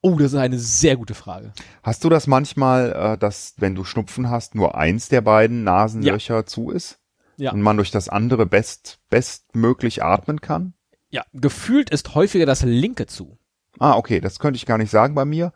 Oh, 0.00 0.16
das 0.16 0.32
ist 0.32 0.38
eine 0.38 0.58
sehr 0.58 0.96
gute 0.96 1.14
Frage. 1.14 1.52
Hast 1.82 2.04
du 2.04 2.08
das 2.08 2.26
manchmal, 2.26 2.92
äh, 2.92 3.18
dass 3.18 3.54
wenn 3.58 3.74
du 3.74 3.84
Schnupfen 3.84 4.30
hast, 4.30 4.54
nur 4.54 4.76
eins 4.76 5.08
der 5.08 5.20
beiden 5.20 5.64
Nasenlöcher 5.64 6.46
zu 6.46 6.70
ist? 6.70 6.98
Ja. 7.36 7.52
Und 7.52 7.60
man 7.60 7.76
durch 7.76 7.90
das 7.90 8.08
andere 8.08 8.46
best, 8.46 9.00
bestmöglich 9.10 10.02
atmen 10.02 10.40
kann? 10.40 10.72
Ja, 11.10 11.24
gefühlt 11.32 11.90
ist 11.90 12.14
häufiger 12.14 12.46
das 12.46 12.62
linke 12.62 13.06
zu. 13.06 13.38
Ah, 13.78 13.96
okay, 13.96 14.20
das 14.20 14.38
könnte 14.38 14.56
ich 14.56 14.66
gar 14.66 14.78
nicht 14.78 14.90
sagen 14.90 15.14
bei 15.14 15.26
mir, 15.26 15.52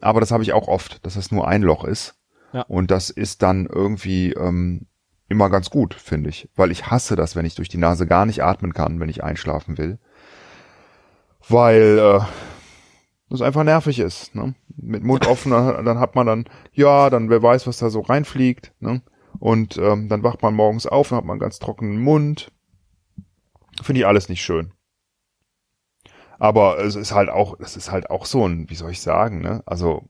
aber 0.00 0.20
das 0.20 0.30
habe 0.30 0.44
ich 0.44 0.52
auch 0.52 0.68
oft, 0.68 1.04
dass 1.04 1.16
es 1.16 1.32
nur 1.32 1.48
ein 1.48 1.62
Loch 1.62 1.84
ist. 1.84 2.14
Ja. 2.54 2.62
Und 2.62 2.92
das 2.92 3.10
ist 3.10 3.42
dann 3.42 3.66
irgendwie 3.66 4.32
ähm, 4.32 4.86
immer 5.28 5.50
ganz 5.50 5.70
gut, 5.70 5.92
finde 5.92 6.30
ich, 6.30 6.48
weil 6.54 6.70
ich 6.70 6.86
hasse 6.86 7.16
das, 7.16 7.34
wenn 7.34 7.44
ich 7.44 7.56
durch 7.56 7.68
die 7.68 7.78
Nase 7.78 8.06
gar 8.06 8.26
nicht 8.26 8.44
atmen 8.44 8.72
kann, 8.72 9.00
wenn 9.00 9.08
ich 9.08 9.24
einschlafen 9.24 9.76
will, 9.76 9.98
weil 11.48 11.98
äh, 11.98 12.20
das 13.28 13.42
einfach 13.42 13.64
nervig 13.64 13.98
ist. 13.98 14.36
Ne? 14.36 14.54
Mit 14.76 15.02
Mund 15.02 15.26
offen, 15.28 15.50
dann 15.50 15.98
hat 15.98 16.14
man 16.14 16.28
dann, 16.28 16.44
ja, 16.72 17.10
dann 17.10 17.28
wer 17.28 17.42
weiß, 17.42 17.66
was 17.66 17.78
da 17.78 17.90
so 17.90 18.00
reinfliegt. 18.00 18.72
Ne? 18.78 19.02
Und 19.40 19.76
ähm, 19.78 20.08
dann 20.08 20.22
wacht 20.22 20.40
man 20.42 20.54
morgens 20.54 20.86
auf 20.86 21.10
und 21.10 21.16
hat 21.16 21.24
man 21.24 21.34
einen 21.34 21.40
ganz 21.40 21.58
trockenen 21.58 22.00
Mund. 22.00 22.52
Finde 23.82 24.00
ich 24.00 24.06
alles 24.06 24.28
nicht 24.28 24.44
schön. 24.44 24.72
Aber 26.38 26.78
es 26.78 26.94
ist 26.94 27.12
halt 27.12 27.30
auch, 27.30 27.58
es 27.58 27.76
ist 27.76 27.90
halt 27.90 28.10
auch 28.10 28.26
so 28.26 28.46
ein, 28.46 28.70
wie 28.70 28.76
soll 28.76 28.92
ich 28.92 29.00
sagen, 29.00 29.40
ne? 29.40 29.64
Also, 29.66 30.08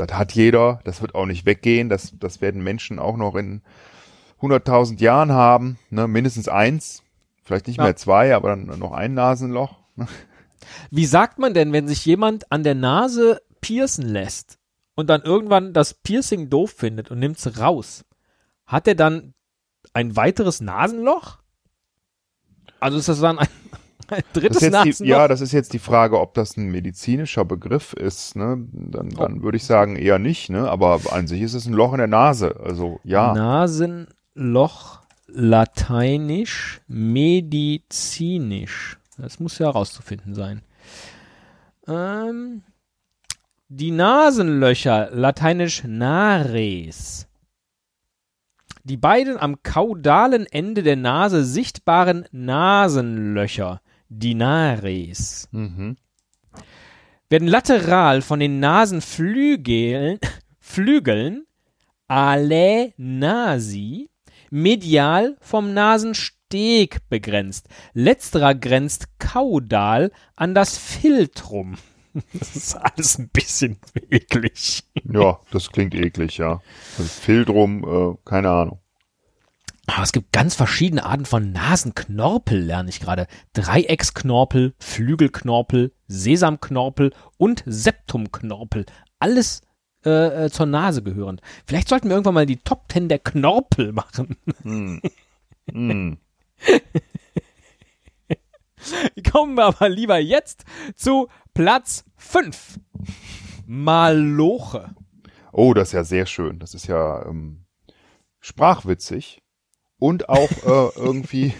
das 0.00 0.16
hat 0.16 0.32
jeder, 0.32 0.80
das 0.84 1.00
wird 1.00 1.14
auch 1.14 1.26
nicht 1.26 1.46
weggehen, 1.46 1.88
das, 1.88 2.12
das 2.18 2.40
werden 2.40 2.62
Menschen 2.62 2.98
auch 2.98 3.16
noch 3.16 3.34
in 3.36 3.62
100.000 4.40 5.00
Jahren 5.00 5.32
haben, 5.32 5.78
ne? 5.90 6.08
Mindestens 6.08 6.48
eins, 6.48 7.02
vielleicht 7.44 7.66
nicht 7.66 7.76
Ja. 7.78 7.84
mehr 7.84 7.96
zwei, 7.96 8.34
aber 8.34 8.50
dann 8.50 8.66
noch 8.78 8.92
ein 8.92 9.14
Nasenloch. 9.14 9.76
Wie 10.90 11.06
sagt 11.06 11.38
man 11.38 11.54
denn, 11.54 11.72
wenn 11.72 11.88
sich 11.88 12.04
jemand 12.04 12.50
an 12.52 12.62
der 12.62 12.74
Nase 12.74 13.40
piercen 13.60 14.08
lässt 14.08 14.58
und 14.94 15.08
dann 15.08 15.22
irgendwann 15.22 15.72
das 15.72 15.94
Piercing 15.94 16.48
doof 16.50 16.72
findet 16.72 17.10
und 17.10 17.18
nimmt's 17.18 17.58
raus? 17.58 18.04
Hat 18.66 18.86
er 18.88 18.94
dann 18.94 19.34
ein 19.92 20.16
weiteres 20.16 20.60
Nasenloch? 20.60 21.38
Also 22.78 22.98
ist 22.98 23.08
das 23.08 23.20
dann 23.20 23.38
ein, 23.38 23.48
ein 24.08 24.22
Das 24.32 24.42
drittes 24.42 24.70
Nasenloch? 24.70 24.96
die, 24.98 25.04
ja, 25.04 25.28
das 25.28 25.40
ist 25.40 25.52
jetzt 25.52 25.72
die 25.72 25.78
Frage, 25.78 26.20
ob 26.20 26.34
das 26.34 26.56
ein 26.56 26.70
medizinischer 26.70 27.44
Begriff 27.44 27.92
ist, 27.92 28.36
ne? 28.36 28.66
Dann, 28.72 29.10
Oh. 29.16 29.20
dann 29.22 29.42
würde 29.42 29.56
ich 29.56 29.64
sagen 29.64 29.96
eher 29.96 30.18
nicht, 30.18 30.50
ne? 30.50 30.70
Aber 30.70 31.00
an 31.10 31.26
sich 31.26 31.42
ist 31.42 31.54
es 31.54 31.66
ein 31.66 31.72
Loch 31.74 31.92
in 31.92 31.98
der 31.98 32.06
Nase, 32.06 32.56
also 32.62 33.00
ja. 33.04 33.34
Nasenloch, 33.34 35.00
lateinisch, 35.26 36.80
medizinisch. 36.88 38.98
Das 39.18 39.38
muss 39.40 39.58
ja 39.58 39.66
herauszufinden 39.66 40.34
sein. 40.34 40.62
Ähm, 41.86 42.62
die 43.68 43.90
Nasenlöcher, 43.90 45.10
lateinisch 45.12 45.84
nares. 45.84 47.26
Die 48.82 48.96
beiden 48.96 49.36
am 49.38 49.62
kaudalen 49.62 50.46
Ende 50.46 50.82
der 50.82 50.96
Nase 50.96 51.44
sichtbaren 51.44 52.24
Nasenlöcher, 52.32 53.80
die 54.10 54.34
nares, 54.34 55.48
Mhm. 55.52 55.96
werden 57.30 57.48
lateral 57.48 58.20
von 58.22 58.40
den 58.40 58.60
Nasenflügeln 58.60 60.18
Flügeln 60.60 61.46
alle 62.08 62.92
nasi 62.96 64.10
medial 64.50 65.36
vom 65.40 65.72
Nasensteg 65.72 67.08
begrenzt. 67.08 67.68
Letzterer 67.94 68.54
grenzt 68.56 69.06
kaudal 69.20 70.10
an 70.36 70.54
das 70.54 70.76
Filtrum. 70.76 71.76
Das 72.32 72.56
ist 72.56 72.74
alles 72.74 73.18
ein 73.18 73.28
bisschen 73.28 73.78
eklig. 74.10 74.82
Ja, 75.04 75.38
das 75.52 75.70
klingt 75.70 75.94
eklig, 75.94 76.38
ja. 76.38 76.60
Also 76.98 77.08
Filtrum, 77.08 77.84
äh, 77.84 78.16
keine 78.28 78.50
Ahnung. 78.50 78.80
Aber 79.94 80.04
es 80.04 80.12
gibt 80.12 80.32
ganz 80.32 80.54
verschiedene 80.54 81.04
Arten 81.04 81.24
von 81.26 81.50
Nasenknorpel, 81.52 82.60
lerne 82.60 82.90
ich 82.90 83.00
gerade. 83.00 83.26
Dreiecksknorpel, 83.54 84.74
Flügelknorpel, 84.78 85.92
Sesamknorpel 86.06 87.12
und 87.38 87.64
Septumknorpel. 87.66 88.86
Alles 89.18 89.62
äh, 90.04 90.44
äh, 90.46 90.50
zur 90.50 90.66
Nase 90.66 91.02
gehörend. 91.02 91.40
Vielleicht 91.66 91.88
sollten 91.88 92.08
wir 92.08 92.14
irgendwann 92.14 92.34
mal 92.34 92.46
die 92.46 92.58
Top 92.58 92.88
Ten 92.88 93.08
der 93.08 93.18
Knorpel 93.18 93.92
machen. 93.92 94.36
Hm. 94.62 95.00
Kommen 99.30 99.54
wir 99.54 99.64
aber 99.64 99.88
lieber 99.88 100.18
jetzt 100.18 100.64
zu 100.94 101.28
Platz 101.52 102.04
5. 102.16 102.78
Maloche. 103.66 104.94
Oh, 105.52 105.74
das 105.74 105.88
ist 105.88 105.92
ja 105.94 106.04
sehr 106.04 106.26
schön. 106.26 106.60
Das 106.60 106.74
ist 106.74 106.86
ja 106.86 107.26
ähm, 107.26 107.64
sprachwitzig 108.40 109.42
und 110.00 110.28
auch 110.28 110.50
äh, 110.50 110.98
irgendwie 110.98 111.54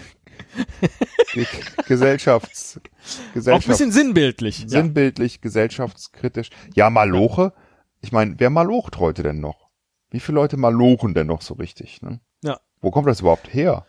ge 1.33 1.45
gesellschafts, 1.87 2.77
Auch 2.77 2.83
ein 2.83 3.33
gesellschafts 3.33 3.67
bisschen 3.67 3.91
sinnbildlich. 3.93 4.63
Ja. 4.63 4.67
sinnbildlich, 4.67 5.39
gesellschaftskritisch. 5.39 6.49
Ja, 6.75 6.89
Maloche. 6.89 7.53
Ich 8.01 8.11
meine, 8.11 8.35
wer 8.37 8.49
malocht 8.49 8.97
heute 8.97 9.23
denn 9.23 9.39
noch? 9.39 9.69
Wie 10.09 10.19
viele 10.19 10.35
Leute 10.35 10.57
malochen 10.57 11.13
denn 11.13 11.27
noch 11.27 11.41
so 11.41 11.53
richtig? 11.53 12.01
Ne? 12.01 12.19
Ja. 12.43 12.59
Wo 12.81 12.91
kommt 12.91 13.07
das 13.07 13.21
überhaupt 13.21 13.53
her? 13.53 13.85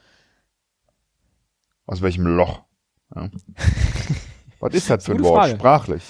Aus 1.86 2.02
welchem 2.02 2.26
Loch? 2.26 2.62
Ja. 3.14 3.30
Was 4.60 4.74
ist 4.74 4.88
das 4.88 5.06
für 5.06 5.12
ein 5.12 5.24
Wort? 5.24 5.40
Frage. 5.40 5.56
Sprachlich. 5.56 6.02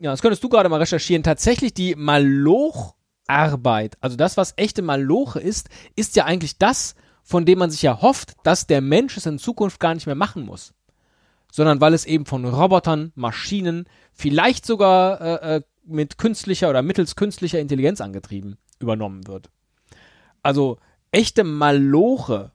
Ja, 0.00 0.10
das 0.10 0.20
könntest 0.20 0.42
du 0.42 0.48
gerade 0.48 0.68
mal 0.68 0.80
recherchieren. 0.80 1.22
Tatsächlich 1.22 1.74
die 1.74 1.94
Malocharbeit, 1.94 3.96
also 4.00 4.16
das, 4.16 4.36
was 4.36 4.54
echte 4.56 4.82
Maloche 4.82 5.38
ist, 5.38 5.68
ist 5.94 6.16
ja 6.16 6.24
eigentlich 6.24 6.58
das, 6.58 6.96
von 7.22 7.44
dem 7.44 7.58
man 7.58 7.70
sich 7.70 7.82
ja 7.82 8.02
hofft, 8.02 8.34
dass 8.44 8.66
der 8.66 8.80
Mensch 8.80 9.16
es 9.16 9.26
in 9.26 9.38
Zukunft 9.38 9.80
gar 9.80 9.94
nicht 9.94 10.06
mehr 10.06 10.14
machen 10.14 10.44
muss. 10.44 10.74
Sondern 11.50 11.80
weil 11.80 11.94
es 11.94 12.04
eben 12.04 12.26
von 12.26 12.44
Robotern, 12.44 13.12
Maschinen, 13.14 13.86
vielleicht 14.12 14.66
sogar 14.66 15.20
äh, 15.20 15.56
äh, 15.56 15.62
mit 15.84 16.18
künstlicher 16.18 16.70
oder 16.70 16.82
mittels 16.82 17.16
künstlicher 17.16 17.60
Intelligenz 17.60 18.00
angetrieben 18.00 18.58
übernommen 18.80 19.26
wird. 19.26 19.50
Also 20.42 20.78
echte 21.12 21.44
Maloche, 21.44 22.52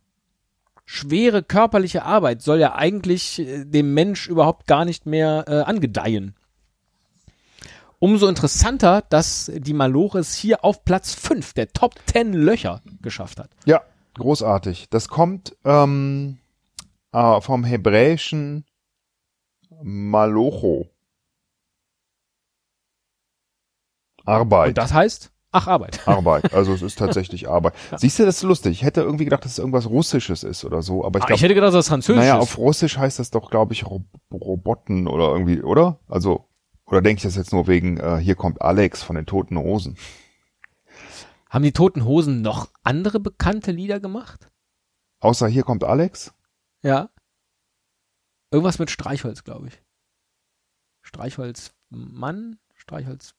schwere 0.86 1.44
körperliche 1.44 2.04
Arbeit 2.04 2.42
soll 2.42 2.60
ja 2.60 2.76
eigentlich 2.76 3.40
äh, 3.40 3.66
dem 3.66 3.94
Mensch 3.94 4.28
überhaupt 4.28 4.68
gar 4.68 4.86
nicht 4.86 5.06
mehr 5.06 5.46
äh, 5.48 5.62
angedeihen. 5.62 6.36
Umso 8.00 8.28
interessanter, 8.28 9.04
dass 9.10 9.52
die 9.54 9.74
Maloche 9.74 10.20
es 10.20 10.36
hier 10.36 10.64
auf 10.64 10.86
Platz 10.86 11.16
5 11.16 11.54
der 11.54 11.70
Top 11.70 11.96
10 12.06 12.34
Löcher 12.34 12.82
geschafft 13.02 13.40
hat. 13.40 13.50
Ja, 13.66 13.82
großartig. 14.18 14.90
Das 14.90 15.08
kommt 15.08 15.56
ähm, 15.64 16.38
äh, 17.14 17.42
vom 17.42 17.64
hebräischen 17.64 18.66
Malocho. 19.82 20.88
Arbeit. 24.26 24.70
Und 24.70 24.78
das 24.78 24.94
heißt, 24.94 25.32
ach, 25.52 25.68
Arbeit. 25.68 26.02
Arbeit. 26.08 26.54
Also 26.54 26.74
es 26.74 26.82
ist 26.82 26.98
tatsächlich 27.00 27.48
Arbeit. 27.48 27.74
Siehst 27.96 28.20
du, 28.20 28.26
das 28.26 28.38
ist 28.38 28.44
lustig. 28.44 28.74
Ich 28.74 28.84
hätte 28.84 29.02
irgendwie 29.02 29.24
gedacht, 29.26 29.46
dass 29.46 29.54
es 29.54 29.60
irgendwas 29.60 29.88
Russisches 29.90 30.44
ist 30.44 30.66
oder 30.66 30.82
so, 30.82 31.06
aber 31.06 31.20
ich 31.20 31.24
Ah, 31.24 31.28
glaube, 31.28 31.38
ich 31.38 31.44
hätte 31.44 31.56
gedacht, 31.56 31.74
das 31.74 31.86
ist 31.86 31.90
Französisch. 31.90 32.20
naja, 32.22 32.36
ist. 32.38 32.42
auf 32.44 32.58
Russisch 32.58 32.98
heißt 32.98 33.20
das 33.20 33.32
doch, 33.32 33.50
glaube 33.50 33.74
ich, 33.74 33.86
Ro 33.86 34.04
Robotten 34.34 35.08
oder 35.08 35.32
irgendwie, 35.32 35.62
oder? 35.62 36.00
Also, 36.08 36.50
oder 36.86 37.02
denke 37.02 37.20
ich 37.20 37.24
das 37.24 37.36
jetzt 37.36 37.54
nur 37.54 37.68
wegen, 37.68 37.98
äh, 37.98 38.18
hier 38.18 38.36
kommt 38.36 38.62
Alex 38.62 39.02
von 39.04 39.16
den 39.16 39.26
Toten 39.26 39.56
Rosen. 39.58 39.98
Haben 41.50 41.64
die 41.64 41.74
Toten 41.74 42.06
Hosen 42.06 42.42
noch 42.42 42.70
andere 42.84 43.20
bekannte 43.20 43.72
Lieder 43.72 44.00
gemacht? 44.00 44.50
Außer 45.20 45.48
hier 45.48 45.64
kommt 45.64 45.84
Alex? 45.84 46.34
Ja. 46.84 47.10
Irgendwas 48.52 48.80
mit 48.80 48.92
Streichholz, 48.92 49.44
glaube 49.44 49.68
ich. 49.68 49.82
Streichholzmann, 51.02 52.60
Streichholz 52.76 53.34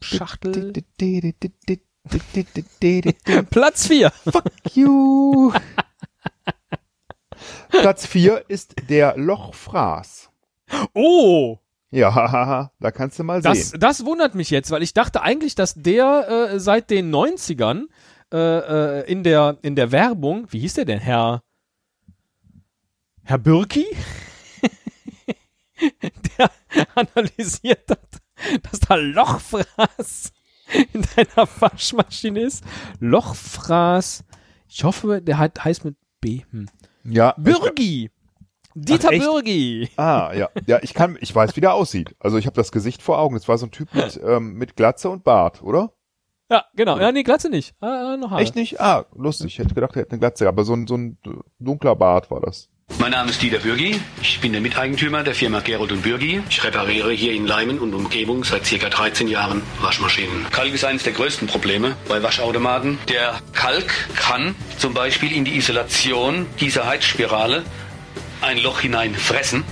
Schachtel. 0.00 0.72
Platz 3.50 3.86
4. 3.86 4.10
Fuck 4.10 4.74
you. 4.74 5.52
Platz 7.68 8.06
vier 8.06 8.44
ist 8.48 8.74
der 8.88 9.16
Lochfraß. 9.16 10.30
Oh, 10.94 11.58
Ja, 11.92 12.72
da 12.80 12.90
kannst 12.90 13.18
du 13.18 13.24
mal 13.24 13.40
das, 13.40 13.70
sehen. 13.70 13.80
das 13.80 14.04
wundert 14.04 14.34
mich 14.34 14.50
jetzt, 14.50 14.70
weil 14.70 14.82
ich 14.82 14.94
dachte 14.94 15.22
eigentlich, 15.22 15.54
dass 15.54 15.74
der 15.74 16.50
äh, 16.52 16.58
seit 16.58 16.90
den 16.90 17.14
90ern 17.14 17.84
äh, 18.32 18.38
äh, 19.00 19.12
in, 19.12 19.22
der, 19.22 19.58
in 19.62 19.76
der 19.76 19.92
Werbung, 19.92 20.46
wie 20.50 20.60
hieß 20.60 20.74
der 20.74 20.86
denn, 20.86 20.98
Herr 20.98 21.42
Herr 23.24 23.38
Birki? 23.38 23.86
der 26.38 26.50
analysiert 26.94 27.88
hat, 27.90 28.08
dass 28.62 28.80
da 28.80 28.94
Lochfraß 28.96 30.32
in 30.92 31.04
deiner 31.14 31.48
Waschmaschine 31.60 32.40
ist. 32.40 32.64
Lochfraß. 33.00 34.24
Ich 34.68 34.82
hoffe, 34.84 35.20
der 35.20 35.38
hat, 35.38 35.64
heißt 35.64 35.84
mit 35.84 35.96
B. 36.20 36.42
Hm. 36.50 36.68
Ja. 37.04 37.34
Bürgi. 37.36 38.10
Dieter? 38.74 39.10
Bürgi. 39.10 39.90
Ah, 39.96 40.32
ja. 40.34 40.48
Ja, 40.66 40.78
ich 40.82 40.94
kann, 40.94 41.18
ich 41.20 41.34
weiß, 41.34 41.56
wie 41.56 41.60
der 41.60 41.74
aussieht. 41.74 42.14
Also 42.18 42.38
ich 42.38 42.46
habe 42.46 42.56
das 42.56 42.72
Gesicht 42.72 43.02
vor 43.02 43.18
Augen. 43.18 43.34
Das 43.34 43.48
war 43.48 43.58
so 43.58 43.66
ein 43.66 43.70
Typ 43.70 43.94
mit, 43.94 44.20
ähm, 44.26 44.54
mit 44.54 44.76
Glatze 44.76 45.10
und 45.10 45.24
Bart, 45.24 45.62
oder? 45.62 45.92
Ja, 46.50 46.66
genau. 46.74 46.98
Ja, 46.98 47.12
nee, 47.12 47.22
Glatze 47.22 47.48
nicht. 47.48 47.74
Ah, 47.80 48.12
ah, 48.12 48.16
noch 48.16 48.30
Haare. 48.30 48.42
Echt 48.42 48.56
nicht? 48.56 48.80
Ah, 48.80 49.06
lustig. 49.16 49.46
Ich 49.46 49.58
hätte 49.58 49.74
gedacht, 49.74 49.96
er 49.96 50.02
hätte 50.02 50.12
eine 50.12 50.20
Glatze, 50.20 50.48
aber 50.48 50.64
so 50.64 50.74
ein, 50.74 50.86
so 50.86 50.96
ein 50.96 51.18
dunkler 51.58 51.96
Bart 51.96 52.30
war 52.30 52.40
das. 52.40 52.68
Mein 52.98 53.12
Name 53.12 53.30
ist 53.30 53.40
Dieter 53.40 53.58
Bürgi. 53.58 53.98
Ich 54.20 54.40
bin 54.40 54.52
der 54.52 54.60
Miteigentümer 54.60 55.22
der 55.22 55.34
Firma 55.34 55.60
Gerold 55.60 55.92
und 55.92 56.02
Bürgi. 56.02 56.42
Ich 56.50 56.62
repariere 56.62 57.10
hier 57.12 57.32
in 57.32 57.46
Leimen 57.46 57.78
und 57.78 57.94
Umgebung 57.94 58.44
seit 58.44 58.64
ca. 58.64 58.88
13 58.88 59.28
Jahren 59.28 59.62
Waschmaschinen. 59.80 60.46
Kalk 60.50 60.74
ist 60.74 60.84
eines 60.84 61.02
der 61.02 61.14
größten 61.14 61.48
Probleme 61.48 61.96
bei 62.08 62.22
Waschautomaten. 62.22 62.98
Der 63.08 63.40
Kalk 63.54 63.90
kann 64.14 64.54
zum 64.78 64.92
Beispiel 64.92 65.32
in 65.32 65.44
die 65.44 65.56
Isolation 65.56 66.46
dieser 66.60 66.86
Heizspirale 66.86 67.64
ein 68.42 68.58
Loch 68.58 68.80
hinein 68.80 69.14
fressen. 69.14 69.64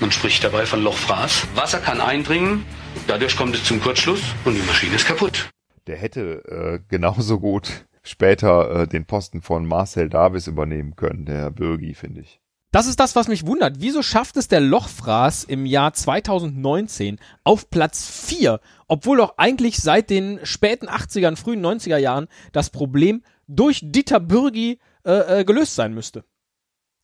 Man 0.00 0.12
spricht 0.12 0.44
dabei 0.44 0.66
von 0.66 0.82
Lochfraß. 0.82 1.48
Wasser 1.54 1.78
kann 1.78 2.00
eindringen, 2.00 2.64
dadurch 3.06 3.36
kommt 3.36 3.54
es 3.54 3.64
zum 3.64 3.80
Kurzschluss 3.80 4.22
und 4.44 4.54
die 4.54 4.62
Maschine 4.62 4.94
ist 4.94 5.06
kaputt. 5.06 5.50
Der 5.86 5.96
hätte 5.96 6.44
äh, 6.46 6.80
genauso 6.88 7.38
gut 7.38 7.86
später 8.02 8.82
äh, 8.82 8.88
den 8.88 9.04
Posten 9.04 9.42
von 9.42 9.66
Marcel 9.66 10.08
Davis 10.08 10.46
übernehmen 10.46 10.96
können, 10.96 11.26
der 11.26 11.36
Herr 11.36 11.50
Bürgi, 11.50 11.94
finde 11.94 12.20
ich. 12.20 12.40
Das 12.70 12.86
ist 12.86 12.98
das, 12.98 13.14
was 13.14 13.28
mich 13.28 13.46
wundert. 13.46 13.76
Wieso 13.78 14.02
schafft 14.02 14.36
es 14.36 14.48
der 14.48 14.60
Lochfraß 14.60 15.44
im 15.44 15.64
Jahr 15.64 15.92
2019 15.92 17.20
auf 17.44 17.70
Platz 17.70 18.08
4, 18.08 18.60
obwohl 18.88 19.18
doch 19.18 19.34
eigentlich 19.36 19.78
seit 19.78 20.10
den 20.10 20.40
späten 20.42 20.88
80ern, 20.88 21.36
frühen 21.36 21.64
90er 21.64 21.98
Jahren 21.98 22.26
das 22.52 22.70
Problem 22.70 23.22
durch 23.46 23.80
Dieter 23.82 24.18
Bürgi 24.18 24.80
äh, 25.04 25.40
äh, 25.40 25.44
gelöst 25.44 25.76
sein 25.76 25.94
müsste? 25.94 26.24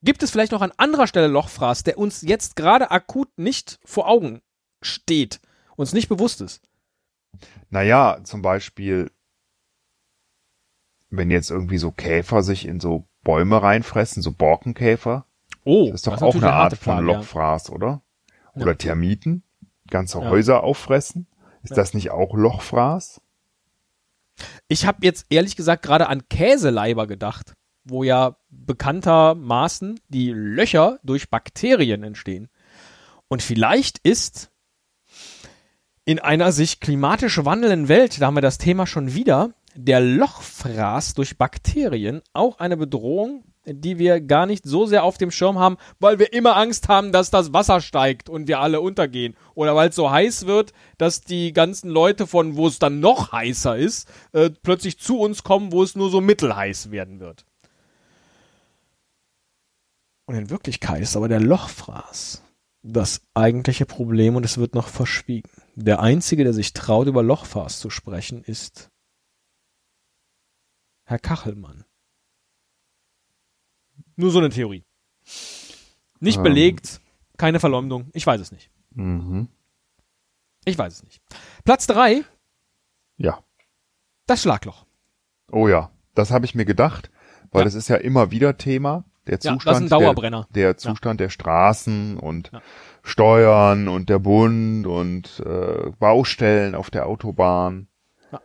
Gibt 0.02 0.22
es 0.22 0.30
vielleicht 0.30 0.52
noch 0.52 0.62
an 0.62 0.72
anderer 0.76 1.06
Stelle 1.06 1.26
Lochfraß, 1.26 1.82
der 1.82 1.98
uns 1.98 2.22
jetzt 2.22 2.56
gerade 2.56 2.90
akut 2.90 3.28
nicht 3.36 3.78
vor 3.84 4.08
Augen 4.08 4.40
steht, 4.80 5.40
uns 5.76 5.92
nicht 5.92 6.08
bewusst 6.08 6.40
ist? 6.40 6.62
Naja, 7.68 8.18
zum 8.24 8.42
Beispiel, 8.42 9.10
wenn 11.10 11.30
jetzt 11.30 11.50
irgendwie 11.50 11.78
so 11.78 11.90
Käfer 11.90 12.42
sich 12.42 12.66
in 12.66 12.80
so 12.80 13.06
Bäume 13.22 13.62
reinfressen, 13.62 14.22
so 14.22 14.32
Borkenkäfer, 14.32 15.26
Oh, 15.64 15.86
das 15.90 15.96
ist 15.96 16.06
doch 16.06 16.14
auch 16.14 16.20
natürlich 16.20 16.42
eine 16.44 16.52
Art 16.54 16.76
von 16.78 16.94
Frage, 16.94 17.06
ja. 17.06 17.16
Lochfraß, 17.18 17.70
oder? 17.70 18.02
Oder 18.54 18.70
Ja. 18.70 18.74
Termiten, 18.74 19.42
ganze 19.90 20.18
Ja. 20.18 20.30
Häuser 20.30 20.64
auffressen. 20.64 21.26
Ist 21.62 21.76
das 21.76 21.92
nicht 21.92 22.10
auch 22.10 22.34
Lochfraß? 22.34 23.20
Ich 24.68 24.86
habe 24.86 25.00
jetzt 25.02 25.26
ehrlich 25.28 25.56
gesagt 25.56 25.82
gerade 25.82 26.08
an 26.08 26.26
Käseleiber 26.30 27.06
gedacht, 27.06 27.52
wo 27.90 28.02
ja 28.02 28.36
bekanntermaßen 28.50 30.00
die 30.08 30.32
Löcher 30.32 30.98
durch 31.02 31.30
Bakterien 31.30 32.02
entstehen. 32.02 32.48
Und 33.28 33.42
vielleicht 33.42 33.98
ist 33.98 34.50
in 36.04 36.18
einer 36.18 36.50
sich 36.52 36.80
klimatisch 36.80 37.44
wandelnden 37.44 37.88
Welt, 37.88 38.20
da 38.20 38.26
haben 38.26 38.36
wir 38.36 38.40
das 38.40 38.58
Thema 38.58 38.86
schon 38.86 39.14
wieder, 39.14 39.52
der 39.74 40.00
Lochfraß 40.00 41.14
durch 41.14 41.38
Bakterien 41.38 42.22
auch 42.32 42.58
eine 42.58 42.76
Bedrohung, 42.76 43.44
die 43.66 43.98
wir 43.98 44.20
gar 44.20 44.46
nicht 44.46 44.64
so 44.64 44.86
sehr 44.86 45.04
auf 45.04 45.18
dem 45.18 45.30
Schirm 45.30 45.58
haben, 45.58 45.76
weil 46.00 46.18
wir 46.18 46.32
immer 46.32 46.56
Angst 46.56 46.88
haben, 46.88 47.12
dass 47.12 47.30
das 47.30 47.52
Wasser 47.52 47.80
steigt 47.80 48.28
und 48.28 48.48
wir 48.48 48.60
alle 48.60 48.80
untergehen. 48.80 49.36
Oder 49.54 49.76
weil 49.76 49.90
es 49.90 49.96
so 49.96 50.10
heiß 50.10 50.46
wird, 50.46 50.72
dass 50.98 51.20
die 51.20 51.52
ganzen 51.52 51.90
Leute 51.90 52.26
von, 52.26 52.56
wo 52.56 52.66
es 52.66 52.78
dann 52.78 53.00
noch 53.00 53.32
heißer 53.32 53.76
ist, 53.76 54.08
äh, 54.32 54.50
plötzlich 54.50 54.98
zu 54.98 55.18
uns 55.18 55.44
kommen, 55.44 55.72
wo 55.72 55.82
es 55.82 55.94
nur 55.94 56.10
so 56.10 56.20
mittelheiß 56.20 56.90
werden 56.90 57.20
wird. 57.20 57.44
Und 60.30 60.36
in 60.36 60.48
Wirklichkeit 60.50 61.02
ist 61.02 61.16
aber 61.16 61.26
der 61.26 61.40
Lochfraß 61.40 62.44
das 62.84 63.20
eigentliche 63.34 63.84
Problem 63.84 64.36
und 64.36 64.44
es 64.44 64.58
wird 64.58 64.76
noch 64.76 64.86
verschwiegen. 64.86 65.50
Der 65.74 65.98
Einzige, 65.98 66.44
der 66.44 66.52
sich 66.52 66.72
traut, 66.72 67.08
über 67.08 67.24
Lochfraß 67.24 67.80
zu 67.80 67.90
sprechen, 67.90 68.44
ist 68.44 68.92
Herr 71.04 71.18
Kachelmann. 71.18 71.84
Nur 74.14 74.30
so 74.30 74.38
eine 74.38 74.50
Theorie. 74.50 74.84
Nicht 76.20 76.36
Ähm. 76.36 76.44
belegt, 76.44 77.00
keine 77.36 77.58
Verleumdung. 77.58 78.08
Ich 78.12 78.24
weiß 78.24 78.40
es 78.40 78.52
nicht. 78.52 78.70
Mhm. 78.90 79.48
Ich 80.64 80.78
weiß 80.78 80.92
es 80.94 81.02
nicht. 81.02 81.20
Platz 81.64 81.88
drei, 81.88 82.22
Ja. 83.16 83.42
das 84.26 84.42
Schlagloch. 84.42 84.86
Oh 85.50 85.66
ja, 85.66 85.90
das 86.14 86.30
habe 86.30 86.44
ich 86.44 86.54
mir 86.54 86.66
gedacht, 86.66 87.10
weil 87.50 87.62
Ja. 87.62 87.64
das 87.64 87.74
ist 87.74 87.88
ja 87.88 87.96
immer 87.96 88.30
wieder 88.30 88.56
Thema. 88.58 89.04
Der 89.30 89.38
Ja, 89.42 89.52
Zustand. 89.52 89.90
Der, 89.90 90.46
der 90.50 90.76
Zustand 90.76 91.20
der 91.20 91.28
Straßen 91.28 92.18
und 92.18 92.50
Ja. 92.52 92.60
Steuern 93.02 93.88
und 93.88 94.08
der 94.08 94.18
Bund 94.18 94.86
und 94.86 95.40
äh, 95.46 95.90
Baustellen 95.98 96.74
auf 96.74 96.90
der 96.90 97.06
Autobahn. 97.06 97.88
Ja. 98.32 98.40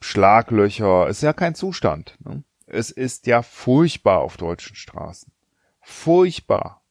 Schlaglöcher. 0.00 1.08
Ist 1.08 1.22
ja 1.22 1.32
kein 1.32 1.54
Zustand. 1.54 2.16
Ne? 2.20 2.42
Es 2.66 2.90
ist 2.90 3.26
ja 3.26 3.42
furchtbar 3.42 4.18
auf 4.18 4.36
deutschen 4.36 4.76
Straßen. 4.76 5.32
Furchtbar. 5.80 6.82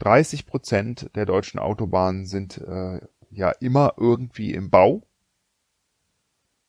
30 0.00 0.46
Prozent 0.46 1.10
der 1.14 1.26
deutschen 1.26 1.60
Autobahnen 1.60 2.26
sind 2.26 2.58
äh, 2.58 3.00
ja 3.30 3.50
immer 3.60 3.94
irgendwie 3.96 4.52
im 4.52 4.68
Bau. 4.68 5.02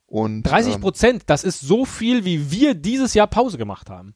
Und 0.06 0.44
30 0.44 0.76
ähm, 0.76 0.82
Prozent, 0.82 1.24
das 1.26 1.44
ist 1.44 1.60
so 1.60 1.86
viel, 1.86 2.24
wie 2.24 2.52
wir 2.52 2.76
dieses 2.76 3.16
Jahr 3.16 3.26
Pause 3.26 3.58
gemacht 3.58 3.90
haben. 3.90 4.16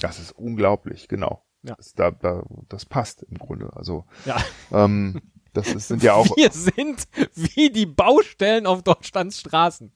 Das 0.00 0.18
ist 0.18 0.32
unglaublich, 0.32 1.08
genau. 1.08 1.42
Ja. 1.62 1.74
Das, 1.76 1.94
da, 1.94 2.10
da, 2.10 2.42
das 2.68 2.84
passt 2.84 3.22
im 3.24 3.38
Grunde. 3.38 3.70
Also 3.74 4.04
Ja. 4.24 4.36
ähm, 4.72 5.20
das 5.52 5.68
ist, 5.72 5.88
sind 5.88 6.02
ja 6.02 6.12
auch 6.14 6.26
Wir 6.36 6.50
sind 6.52 7.08
wie 7.34 7.70
die 7.70 7.86
Baustellen 7.86 8.66
auf 8.66 8.82
Deutschlands 8.82 9.40
Straßen. 9.40 9.90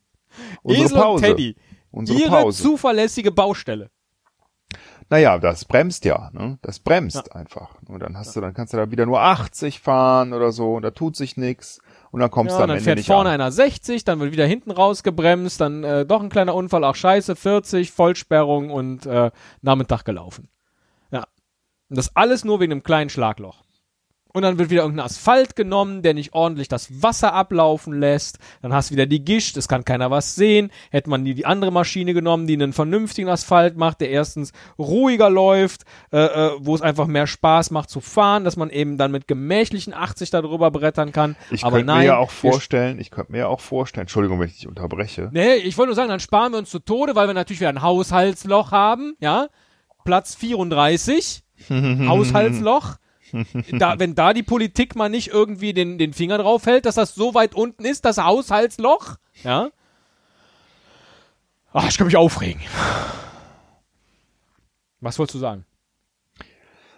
unsere 0.63 0.85
Esel 0.85 0.97
und 0.97 1.03
Pause. 1.03 1.25
Teddy. 1.25 1.57
Unsere 1.91 2.19
Ihre 2.19 2.31
Pause. 2.43 2.63
zuverlässige 2.63 3.31
Baustelle. 3.33 3.91
Naja, 5.11 5.39
das 5.39 5.65
bremst 5.65 6.05
ja, 6.05 6.31
ne? 6.33 6.59
Das 6.63 6.79
bremst 6.79 7.35
einfach. 7.35 7.75
Und 7.89 7.99
dann 8.01 8.17
hast 8.17 8.37
du, 8.37 8.41
dann 8.41 8.55
kannst 8.55 8.73
du 8.73 8.77
da 8.77 8.91
wieder 8.93 9.07
nur 9.07 9.21
80 9.21 9.81
fahren 9.81 10.33
oder 10.33 10.53
so 10.53 10.75
und 10.77 10.83
da 10.83 10.93
tut 10.93 11.17
sich 11.17 11.37
nix. 11.37 11.81
Und 12.11 12.21
dann 12.21 12.31
kommst 12.31 12.53
Ja, 12.53 12.59
du 12.59 12.59
und 12.59 12.63
am 12.65 12.69
dann 12.69 12.77
Ende 12.79 12.85
fährt 12.85 12.97
nicht 12.99 13.07
vorne 13.07 13.31
an. 13.31 13.35
einer 13.35 13.53
60, 13.53 14.05
dann 14.05 14.21
wird 14.21 14.33
wieder 14.33 14.47
hinten 14.47 14.71
rausgebremst, 14.71 15.61
dann 15.61 15.85
äh, 15.85 16.05
doch 16.07 16.23
ein 16.23 16.29
kleiner 16.29 16.55
Unfall, 16.55 16.85
ach 16.85 16.95
scheiße, 16.95 17.37
40, 17.37 17.91
Vollsperrung 17.93 18.71
und 18.71 19.07
äh, 19.07 19.31
Nachmittag 19.63 20.05
gelaufen. 20.05 20.49
Ja. 21.11 21.25
Und 21.89 21.97
das 21.99 22.15
alles 22.17 22.45
nur 22.45 22.61
wegen 22.61 22.73
einem 22.73 22.83
kleinen 22.83 23.11
Schlagloch. 23.11 23.63
Und 24.33 24.43
dann 24.43 24.59
wird 24.59 24.71
wieder 24.71 24.83
irgendein 24.83 25.07
Asphalt 25.07 25.57
genommen, 25.57 26.03
der 26.03 26.15
nicht 26.15 26.35
ordentlich 26.35 26.69
das 26.69 27.03
Wasser 27.03 27.33
ablaufen 27.33 27.99
lässt. 27.99 28.39
Dann 28.63 28.73
hast 28.73 28.91
du 28.91 28.95
wieder 28.95 29.07
die 29.07 29.25
Gischt, 29.25 29.57
es 29.57 29.67
kann 29.67 29.85
keiner 29.85 30.11
was 30.11 30.35
sehen. 30.35 30.71
Hätte 30.91 31.11
man 31.11 31.23
nie 31.23 31.35
die 31.35 31.47
andere 31.47 31.73
Maschine 31.73 32.15
genommen, 32.15 32.47
die 32.47 32.55
einen 32.55 32.73
vernünftigen 32.73 33.29
Asphalt 33.29 33.77
macht, 33.77 34.01
der 34.01 34.11
erstens 34.11 34.53
ruhiger 34.79 35.31
läuft, 35.31 35.83
äh, 36.13 36.19
äh, 36.19 36.51
wo 36.61 36.75
es 36.75 36.83
einfach 36.83 37.07
mehr 37.07 37.27
Spaß 37.27 37.71
macht 37.71 37.91
zu 37.91 38.01
fahren, 38.01 38.45
dass 38.45 38.57
man 38.57 38.71
eben 38.71 38.99
dann 38.99 39.11
mit 39.11 39.27
gemächlichen 39.27 39.93
80 39.95 40.31
darüber 40.31 40.71
brettern 40.71 41.13
kann. 41.13 41.37
Ich 41.51 41.63
könnte 41.63 41.85
mir 41.85 42.05
ja 42.05 42.19
auch 42.19 42.31
vorstellen, 42.31 43.01
ich 43.01 43.11
könnte 43.11 43.33
mir 43.33 43.39
ja 43.39 43.47
auch 43.49 43.61
vorstellen, 43.61 44.03
Entschuldigung, 44.03 44.39
wenn 44.39 44.49
ich 44.49 44.57
dich 44.57 44.69
unterbreche. 44.69 45.29
Nee, 45.33 45.55
ich 45.55 45.77
wollte 45.77 45.89
nur 45.89 45.97
sagen, 45.97 46.09
dann 46.09 46.21
sparen 46.21 46.53
wir 46.53 46.59
uns 46.59 46.71
zu 46.71 46.79
Tode, 46.79 47.15
weil 47.17 47.27
wir 47.27 47.35
natürlich 47.35 47.61
wieder 47.61 47.71
ein 47.71 47.83
Haushaltsloch 47.83 48.71
haben, 48.73 49.15
ja. 49.21 49.49
Platz 50.05 50.35
34, 50.35 51.43
Haushaltsloch. 51.71 52.97
Da, 53.73 53.99
wenn 53.99 54.15
da 54.15 54.33
die 54.33 54.43
Politik 54.43 54.97
mal 54.97 55.09
nicht 55.09 55.29
irgendwie 55.29 55.73
den, 55.73 55.99
den 55.99 56.13
Finger 56.13 56.39
drauf 56.39 56.67
hält, 56.67 56.87
dass 56.87 56.95
das 56.95 57.15
so 57.15 57.35
weit 57.35 57.55
unten 57.55 57.85
ist, 57.85 58.05
das 58.05 58.19
Haushaltsloch, 58.19 59.17
ja. 59.43 59.71
Ach, 61.73 61.89
ich 61.89 61.97
kann 61.97 62.07
mich 62.07 62.17
aufregen. 62.17 62.61
Was 65.01 65.19
wolltest 65.19 65.37
du 65.37 65.39
sagen? 65.39 65.65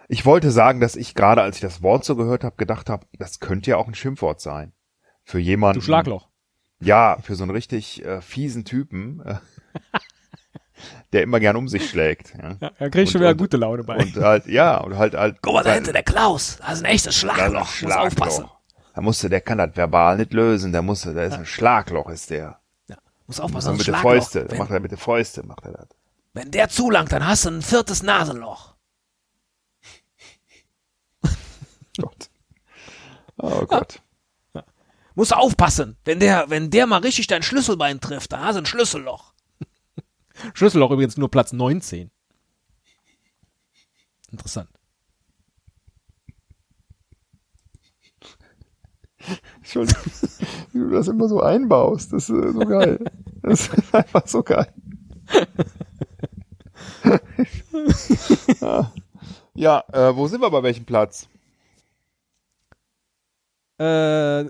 Ich 0.09 0.25
wollte 0.25 0.51
sagen, 0.51 0.79
dass 0.79 0.95
ich 0.95 1.15
gerade, 1.15 1.41
als 1.41 1.57
ich 1.57 1.61
das 1.61 1.81
Wort 1.81 2.03
so 2.05 2.15
gehört 2.15 2.43
habe, 2.43 2.55
gedacht 2.57 2.89
habe, 2.89 3.05
das 3.17 3.39
könnte 3.39 3.71
ja 3.71 3.77
auch 3.77 3.87
ein 3.87 3.95
Schimpfwort 3.95 4.41
sein. 4.41 4.73
Für 5.23 5.39
jemanden. 5.39 5.79
Du 5.79 5.85
Schlagloch. 5.85 6.27
Ja, 6.79 7.17
für 7.21 7.35
so 7.35 7.43
einen 7.43 7.51
richtig 7.51 8.03
äh, 8.03 8.21
fiesen 8.21 8.65
Typen, 8.65 9.21
äh, 9.21 9.35
der 11.11 11.23
immer 11.23 11.39
gern 11.39 11.55
um 11.55 11.67
sich 11.67 11.89
schlägt. 11.89 12.33
Ja. 12.37 12.55
Ja, 12.59 12.71
da 12.79 12.89
krieg 12.89 12.95
ich 12.95 12.99
Und- 13.01 13.11
schon 13.11 13.21
wieder 13.21 13.31
und- 13.31 13.37
gute 13.37 13.57
Laune 13.57 13.83
bei. 13.83 13.97
Und 13.97 14.15
halt, 14.17 14.45
ja, 14.47 14.77
und 14.77 14.97
halt 14.97 15.13
halt. 15.15 15.37
Guck 15.41 15.53
mal 15.53 15.63
da 15.63 15.73
hinten, 15.73 15.93
der 15.93 16.03
Klaus. 16.03 16.57
Das 16.57 16.73
ist 16.73 16.79
ein 16.79 16.85
echtes 16.85 17.03
da 17.15 17.19
Schlagloch. 17.19 17.45
ein 17.45 17.59
Muss 17.59 17.69
Schlagloch. 17.73 18.05
aufpassen. 18.07 18.45
Da 18.95 19.01
musste, 19.01 19.29
der 19.29 19.41
kann 19.41 19.57
das 19.57 19.75
verbal 19.75 20.17
nicht 20.17 20.33
lösen, 20.33 20.71
der 20.71 20.81
musste, 20.83 21.13
da 21.13 21.23
ist 21.23 21.33
ein 21.33 21.45
Schlagloch, 21.45 22.09
ist 22.09 22.29
der. 22.29 22.59
Muss 23.25 23.37
So 23.37 23.43
aufpassen, 23.43 23.69
ein 23.69 23.77
mit 23.77 23.87
der 23.87 23.93
Schlagloch. 23.93 24.11
Fäuste, 24.11 24.43
da 24.45 24.51
Wenn, 24.51 24.57
macht 24.59 24.71
er 24.71 24.79
mit 24.81 24.91
der 24.91 24.97
Fäuste, 24.97 25.43
macht 25.43 25.65
er 25.65 25.71
das. 25.71 25.87
wenn 26.33 26.51
der 26.51 26.67
zulangt, 26.69 27.11
dann 27.11 27.25
hast 27.25 27.45
du 27.45 27.49
ein 27.49 27.61
viertes 27.61 28.03
Nasenloch. 28.03 28.73
Gott. 32.01 32.29
Oh 33.37 33.65
Gott. 33.65 33.99
Muss 35.15 35.31
aufpassen. 35.31 35.95
Wenn 36.05 36.19
der, 36.19 36.49
wenn 36.49 36.69
der 36.71 36.87
mal 36.87 36.99
richtig 37.01 37.27
dein 37.27 37.43
Schlüsselbein 37.43 38.01
trifft, 38.01 38.31
dann 38.33 38.41
hast 38.41 38.55
du 38.55 38.61
ein 38.61 38.65
Schlüsselloch. 38.65 39.32
Schlüsselloch 40.53 40.91
übrigens 40.91 41.17
nur 41.17 41.29
Platz 41.29 41.53
19. 41.53 42.11
Interessant. 44.31 44.69
Entschuldigung, 49.57 50.03
wie 50.73 50.79
du 50.79 50.89
das 50.89 51.07
immer 51.07 51.27
so 51.27 51.41
einbaust, 51.41 52.11
das 52.11 52.29
ist 52.29 52.43
äh, 52.43 52.51
so 52.51 52.59
geil. 52.59 52.99
Das 53.41 53.67
ist 53.67 53.93
einfach 53.95 54.25
so 54.25 54.41
geil. 54.43 54.73
Ja. 58.61 58.93
ja, 59.53 59.83
äh, 59.91 60.15
wo 60.15 60.27
sind 60.27 60.41
wir 60.41 60.49
bei 60.49 60.63
welchem 60.63 60.85
Platz? 60.85 61.27
Äh, 63.77 64.45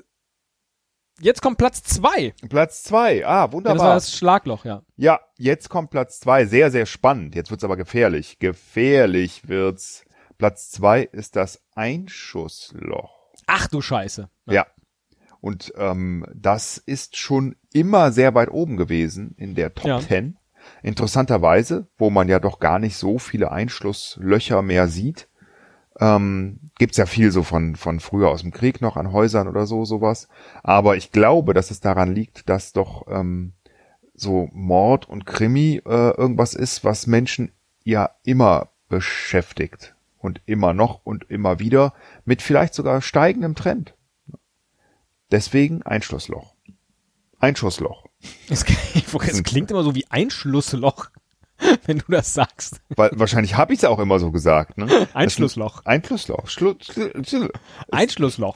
jetzt 1.23 1.41
kommt 1.41 1.57
Platz 1.57 1.81
2. 1.83 2.33
Platz 2.49 2.83
zwei. 2.83 3.25
Ah, 3.25 3.29
Ja, 3.29 3.47
das 3.47 3.51
war 3.51 3.51
wunderbar. 3.53 3.93
das 3.95 4.15
Schlagloch, 4.15 4.65
ja. 4.65 4.83
Ja, 4.97 5.19
jetzt 5.37 5.69
kommt 5.69 5.89
Platz 5.89 6.19
zwei. 6.19 6.45
Sehr, 6.45 6.69
sehr 6.71 6.85
spannend. 6.85 7.35
Jetzt 7.35 7.49
wird's 7.51 7.63
aber 7.63 7.77
gefährlich. 7.77 8.37
Gefährlich 8.39 9.47
wird's. 9.47 10.05
Platz 10.37 10.69
zwei 10.71 11.03
ist 11.03 11.35
das 11.35 11.61
Einschussloch. 11.75 13.31
Ach 13.47 13.67
du 13.67 13.81
Scheiße. 13.81 14.29
Ja. 14.45 14.67
Und 15.41 15.73
ähm, 15.77 16.25
das 16.33 16.77
ist 16.77 17.17
schon 17.17 17.55
immer 17.73 18.11
sehr 18.11 18.33
weit 18.35 18.49
oben 18.49 18.77
gewesen 18.77 19.33
in 19.37 19.55
der 19.55 19.73
Top 19.73 19.85
Ja. 19.87 19.99
10. 19.99 20.37
Interessanterweise, 20.81 21.87
wo 21.97 22.09
man 22.09 22.29
ja 22.29 22.39
doch 22.39 22.59
gar 22.59 22.79
nicht 22.79 22.95
so 22.95 23.19
viele 23.19 23.51
Einschlusslöcher 23.51 24.61
mehr 24.61 24.87
sieht, 24.87 25.27
ähm, 25.99 26.59
gibt's 26.77 26.97
ja 26.97 27.05
viel 27.05 27.31
so 27.31 27.43
von, 27.43 27.75
von 27.75 27.99
früher 27.99 28.29
aus 28.29 28.41
dem 28.41 28.51
Krieg 28.51 28.81
noch 28.81 28.97
an 28.97 29.11
Häusern 29.11 29.47
oder 29.47 29.65
so, 29.65 29.85
sowas. 29.85 30.27
Aber 30.63 30.95
ich 30.97 31.11
glaube, 31.11 31.53
dass 31.53 31.71
es 31.71 31.79
daran 31.79 32.13
liegt, 32.13 32.49
dass 32.49 32.73
doch 32.73 33.05
ähm, 33.07 33.53
so 34.13 34.49
Mord 34.53 35.07
und 35.07 35.25
Krimi 35.25 35.81
äh, 35.85 36.11
irgendwas 36.17 36.53
ist, 36.53 36.83
was 36.83 37.07
Menschen 37.07 37.51
ja 37.83 38.11
immer 38.23 38.69
beschäftigt. 38.89 39.95
Und 40.17 40.41
immer 40.45 40.73
noch 40.73 41.01
und 41.03 41.29
immer 41.29 41.59
wieder 41.59 41.93
mit 42.23 42.41
vielleicht 42.41 42.73
sogar 42.73 43.01
steigendem 43.01 43.55
Trend. 43.55 43.93
Deswegen 45.31 45.81
Einschlussloch. 45.81 46.53
Einschussloch. 47.43 48.05
Es, 48.47 48.63
es 49.27 49.43
klingt 49.43 49.69
immer 49.69 49.83
so 49.83 49.95
wie 49.95 50.05
Einschlussloch, 50.09 51.09
wenn 51.85 51.99
du 51.99 52.05
das 52.09 52.33
sagst. 52.33 52.81
Weil 52.89 53.11
wahrscheinlich 53.13 53.55
habe 53.55 53.73
ich 53.73 53.79
es 53.79 53.85
auch 53.85 53.99
immer 53.99 54.19
so 54.19 54.31
gesagt. 54.31 54.77
Ne? 54.77 55.07
Einschlussloch. 55.13 55.85
Einschlussloch. 55.85 56.47
Schlu 56.47 56.75
Schlu 56.81 57.09
Schlu 57.23 57.47
Einschlussloch. 57.91 58.55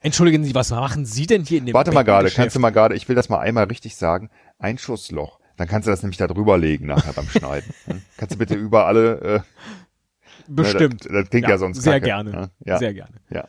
Entschuldigen 0.00 0.44
Sie, 0.44 0.54
was 0.54 0.70
machen 0.70 1.04
Sie 1.06 1.26
denn 1.26 1.44
hier 1.44 1.58
in 1.58 1.66
dem 1.66 1.74
Warte 1.74 1.90
mal 1.90 2.02
gerade, 2.02 2.24
Bettengeschäft? 2.24 2.36
kannst 2.36 2.56
du 2.56 2.60
mal 2.60 2.70
gerade, 2.70 2.94
ich 2.94 3.08
will 3.08 3.16
das 3.16 3.28
mal 3.28 3.40
einmal 3.40 3.64
richtig 3.64 3.96
sagen. 3.96 4.30
Einschussloch. 4.58 5.40
Dann 5.56 5.66
kannst 5.66 5.88
du 5.88 5.90
das 5.90 6.02
nämlich 6.02 6.18
da 6.18 6.28
drüber 6.28 6.56
legen 6.56 6.86
nachher 6.86 7.12
beim 7.12 7.28
Schneiden. 7.28 7.72
ne? 7.86 8.00
Kannst 8.16 8.34
du 8.34 8.38
bitte 8.38 8.54
über 8.54 8.86
alle. 8.86 9.20
Äh, 9.20 9.40
Bestimmt. 10.48 11.04
Das, 11.04 11.12
das 11.12 11.30
klingt 11.30 11.48
ja, 11.48 11.58
sonst 11.58 11.82
Sehr 11.82 11.94
kacke, 11.94 12.06
gerne. 12.06 12.30
ne? 12.30 12.50
Ja. 12.64 12.78
Sehr 12.78 12.94
gerne. 12.94 13.14
Ja. 13.30 13.48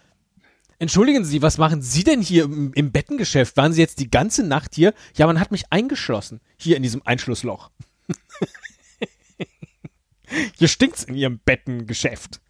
Entschuldigen 0.79 1.23
Sie, 1.25 1.41
was 1.41 1.57
machen 1.57 1.81
Sie 1.81 2.03
denn 2.03 2.21
hier 2.21 2.45
im, 2.45 2.71
im 2.73 2.91
Bettengeschäft? 2.91 3.57
Waren 3.57 3.73
Sie 3.73 3.81
jetzt 3.81 3.99
die 3.99 4.09
ganze 4.09 4.43
Nacht 4.43 4.73
hier? 4.73 4.93
Ja, 5.15 5.27
man 5.27 5.39
hat 5.39 5.51
mich 5.51 5.65
eingeschlossen. 5.71 6.39
Hier 6.57 6.77
in 6.77 6.83
diesem 6.83 7.01
Einschlussloch. 7.05 7.69
Hier 10.57 10.67
stinkt's 10.67 11.03
in 11.03 11.15
Ihrem 11.15 11.39
Bettengeschäft. 11.39 12.41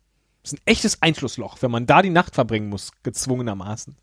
Das 0.42 0.54
ist 0.54 0.60
ein 0.60 0.62
echtes 0.66 1.02
Einschlussloch, 1.02 1.62
wenn 1.62 1.72
man 1.72 1.86
da 1.86 2.02
die 2.02 2.10
Nacht 2.10 2.36
verbringen 2.36 2.70
muss, 2.70 2.92
gezwungenermaßen. 3.04 3.98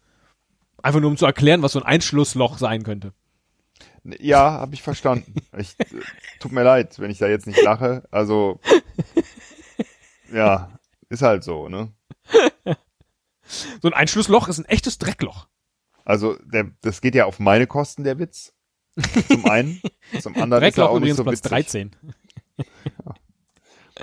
Einfach 0.82 1.00
nur 1.00 1.10
um 1.10 1.16
zu 1.16 1.26
erklären, 1.26 1.62
was 1.62 1.72
so 1.72 1.80
ein 1.80 1.86
Einschlussloch 1.86 2.58
sein 2.58 2.82
könnte. 2.82 3.12
Ja, 4.20 4.52
habe 4.52 4.74
ich 4.74 4.82
verstanden. 4.82 5.34
Ich, 5.56 5.78
äh, 5.80 5.86
tut 6.38 6.52
mir 6.52 6.62
leid, 6.62 6.98
wenn 6.98 7.10
ich 7.10 7.18
da 7.18 7.26
jetzt 7.26 7.46
nicht 7.46 7.62
lache. 7.62 8.06
Also, 8.10 8.60
ja, 10.32 10.78
ist 11.08 11.22
halt 11.22 11.44
so, 11.44 11.68
ne? 11.68 11.92
So 13.80 13.88
ein 13.88 13.94
Einschlussloch 13.94 14.48
ist 14.48 14.58
ein 14.58 14.64
echtes 14.66 14.98
Dreckloch. 14.98 15.48
Also, 16.04 16.36
der, 16.44 16.70
das 16.82 17.00
geht 17.00 17.14
ja 17.14 17.24
auf 17.24 17.38
meine 17.38 17.66
Kosten, 17.66 18.04
der 18.04 18.18
Witz. 18.18 18.52
Zum 19.28 19.44
einen. 19.46 19.80
Zum 20.20 20.36
anderen 20.40 20.64
ist 20.64 20.78
er 20.78 20.90
auch 20.90 20.98
nicht 21.00 21.16
so 21.16 21.22
Platz 21.24 21.38
witzig. 21.38 21.50
13. 21.50 21.96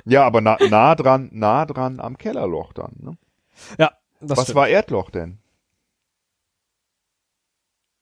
Ja, 0.06 0.26
aber 0.26 0.42
nah, 0.42 0.58
nah 0.70 0.96
dran, 0.96 1.30
nah 1.32 1.66
dran 1.66 2.00
am 2.00 2.18
Kellerloch 2.18 2.74
dann. 2.74 2.94
Ne? 2.98 3.18
Ja, 3.78 3.92
das 4.22 4.38
Was 4.38 4.44
stimmt. 4.46 4.56
war 4.56 4.68
Erdloch 4.68 5.12
denn? 5.12 5.40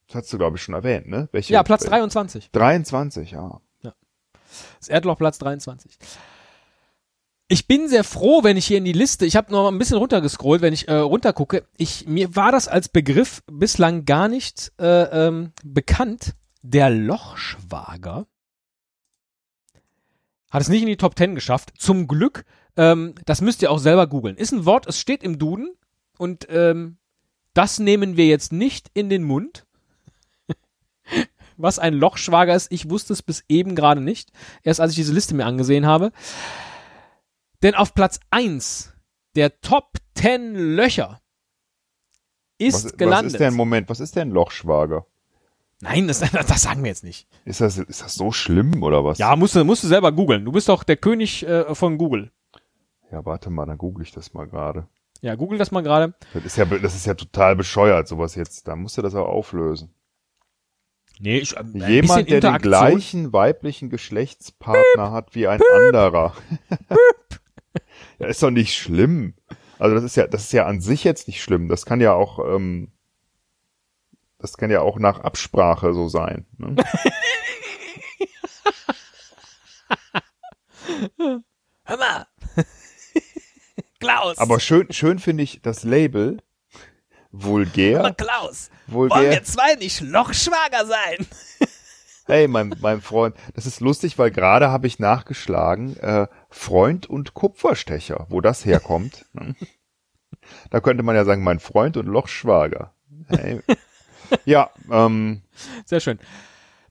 Das 0.08 0.23
hast 0.23 0.34
du, 0.34 0.38
glaube 0.38 0.58
ich, 0.58 0.63
schon 0.63 0.75
erwähnt, 0.75 1.08
ne? 1.08 1.30
Welche, 1.32 1.54
Ja, 1.54 1.63
Platz 1.63 1.84
23. 1.84 2.51
23, 2.51 3.32
ja. 3.32 3.62
Das 4.80 4.89
Erdloch 4.89 5.17
Platz 5.17 5.38
23. 5.39 5.97
Ich 7.47 7.67
bin 7.67 7.88
sehr 7.88 8.04
froh, 8.04 8.43
wenn 8.43 8.58
ich 8.58 8.65
hier 8.65 8.77
in 8.77 8.86
die 8.86 8.91
Liste, 8.93 9.25
ich 9.25 9.36
habe 9.36 9.51
noch 9.51 9.63
mal 9.63 9.71
ein 9.71 9.77
bisschen 9.77 9.97
runtergescrollt, 9.97 10.62
wenn 10.62 10.73
ich 10.73 10.88
äh, 10.88 10.93
runtergucke. 10.95 11.65
Ich, 11.77 12.08
mir 12.08 12.36
war 12.36 12.51
das 12.51 12.67
als 12.67 12.89
Begriff 12.89 13.43
bislang 13.51 14.06
gar 14.06 14.27
nicht 14.27 14.71
äh, 14.80 15.27
ähm, 15.27 15.51
bekannt. 15.63 16.34
Der 16.62 16.89
Lochschwager 16.89 18.28
hat 20.52 20.62
es 20.62 20.69
nicht 20.69 20.82
in 20.82 20.88
die 20.88 20.97
Top 20.97 21.17
10 21.17 21.34
geschafft. 21.34 21.74
Zum 21.78 22.08
Glück, 22.08 22.45
ähm, 22.76 23.15
das 23.26 23.41
müsst 23.41 23.62
ihr 23.62 23.71
auch 23.71 23.80
selber 23.80 24.08
googeln. 24.08 24.36
Ist 24.36 24.52
ein 24.52 24.65
Wort, 24.65 24.86
es 24.86 25.00
steht 25.00 25.24
im 25.24 25.39
Duden 25.39 25.74
und 26.17 26.47
ähm, 26.50 26.97
das 27.54 27.80
nehmen 27.80 28.17
wir 28.17 28.28
jetzt 28.28 28.52
nicht 28.52 28.91
in 28.93 29.10
den 29.10 29.24
Mund. 29.24 29.65
Was 31.58 31.80
ein 31.80 31.93
Lochschwager 31.93 32.56
ist, 32.56 32.71
ich 32.71 32.89
wusste 32.89 33.13
es 33.13 33.21
bis 33.21 33.43
eben 33.47 33.76
gerade 33.76 34.02
nicht. 34.02 34.32
Erst 34.63 34.80
als 34.80 34.91
ich 34.91 34.97
diese 34.97 35.13
Liste 35.13 35.36
mir 35.36 35.45
angesehen 35.45 35.86
habe. 35.86 36.12
Denn 37.62 37.76
auf 37.76 37.93
Platz 37.93 38.19
1 38.32 38.93
der 39.36 39.62
Top 39.62 39.97
10 40.15 40.56
Löcher 40.56 41.21
ist 42.58 42.76
Was, 42.76 42.86
was 42.86 42.97
gelandet. 42.97 43.34
ist 43.34 43.39
denn, 43.39 43.54
Moment, 43.54 43.89
was 43.89 44.00
ist 44.00 44.15
denn 44.15 44.32
Lochschwager? 44.32 45.06
Nein, 45.82 46.08
das, 46.08 46.20
das 46.32 46.62
sagen 46.62 46.84
wir 46.84 46.89
jetzt 46.89 47.04
nicht. 47.04 47.28
Ist 47.46 47.62
das, 47.62 47.78
ist 47.78 48.02
das 48.02 48.15
so 48.15 48.32
schlimm 48.32 48.84
oder 48.84 49.04
was? 49.04 49.17
Ja, 49.17 49.36
musst 49.36 49.56
du, 49.56 49.63
musst 49.63 49.84
du 49.84 49.88
selber 49.88 50.12
googeln. 50.12 50.46
Du 50.46 50.52
bist 50.52 50.70
doch 50.70 50.84
der 50.84 50.98
König 50.98 51.46
äh, 51.46 51.74
von 51.76 51.98
Google. 51.98 52.32
Ja, 53.12 53.26
warte 53.26 53.50
mal, 53.50 53.65
dann 53.65 53.78
google 53.78 54.06
ich 54.06 54.12
das 54.12 54.34
mal 54.34 54.48
gerade. 54.48 54.88
Ja, 55.22 55.36
google 55.36 55.58
das 55.58 55.72
mal 55.72 55.82
gerade. 55.82 56.13
Das 56.34 56.46
ist 56.46 56.58
ja, 56.58 56.65
das 56.65 56.96
ist 56.96 57.06
ja 57.06 57.13
total 57.13 57.56
bescheuert, 57.56 58.08
sowas 58.08 58.36
jetzt. 58.36 58.67
Da 58.67 58.76
musst 58.76 58.98
du 58.98 59.02
das 59.02 59.13
auch 59.13 59.28
auflösen. 59.28 59.94
Nee, 61.20 61.38
ich, 61.38 61.54
bisschen 61.54 61.88
Jemand, 61.88 62.30
der 62.32 62.39
den 62.39 62.58
gleichen 62.58 63.32
weiblichen 63.32 63.91
Geschlechtspartner 63.91 65.12
hat 65.12 65.36
wie 65.36 65.48
ein 65.48 65.62
anderer. 65.72 66.34
ja, 68.20 68.28
ist 68.28 68.41
doch 68.41 68.50
nicht 68.50 68.76
schlimm. 68.76 69.36
Also 69.78 69.96
das 69.96 70.04
ist 70.04 70.15
ja, 70.15 70.26
das 70.26 70.44
ist 70.44 70.54
ja 70.54 70.65
an 70.65 70.82
sich 70.82 71.04
jetzt 71.04 71.28
nicht 71.28 71.44
schlimm. 71.44 71.67
Das 71.67 71.86
kann 71.86 72.02
ja 72.02 72.13
auch, 72.13 72.39
ähm, 72.39 72.91
das 74.41 74.58
kann 74.58 74.71
ja 74.71 74.82
auch 74.82 74.97
nach 74.97 75.19
Absprache 75.19 75.93
so 75.93 76.08
sein. 76.10 76.47
Ne? 76.58 76.75
Hör 81.84 81.97
mal. 81.97 82.25
Klaus. 83.99 84.38
Aber 84.39 84.60
schön, 84.60 84.91
schön 84.91 85.19
finde 85.19 85.43
ich 85.43 85.62
das 85.62 85.84
Label 85.84 86.41
Aber 87.32 87.43
vulgär, 87.43 88.15
Klaus. 88.17 88.71
Wollen 88.88 89.12
wir 89.12 89.17
vulgär. 89.17 89.43
zwei 89.43 89.75
nicht 89.75 90.01
lochschwager 90.01 90.86
sein? 90.86 91.27
Hey, 92.27 92.47
mein, 92.47 92.73
mein 92.80 93.01
Freund, 93.01 93.36
das 93.56 93.65
ist 93.65 93.82
lustig, 93.82 94.17
weil 94.17 94.32
gerade 94.32 94.69
habe 94.69 94.88
ich 94.88 94.99
nachgeschlagen, 94.99 95.97
äh, 95.97 96.27
Freund 96.49 97.10
und 97.10 97.34
Kupferstecher, 97.34 98.27
wo 98.30 98.39
das 98.39 98.63
herkommt. 98.63 99.25
ne? 99.34 99.56
Da 100.69 100.80
könnte 100.80 101.04
man 101.04 101.15
ja 101.15 101.25
sagen, 101.25 101.43
mein 101.43 101.60
Freund 101.60 101.97
und 101.97 102.06
Lochschwager. 102.06 102.93
Hey. 103.27 103.62
Ja, 104.46 104.72
ähm, 104.89 105.41
Sehr 105.86 106.00
schön. 106.00 106.20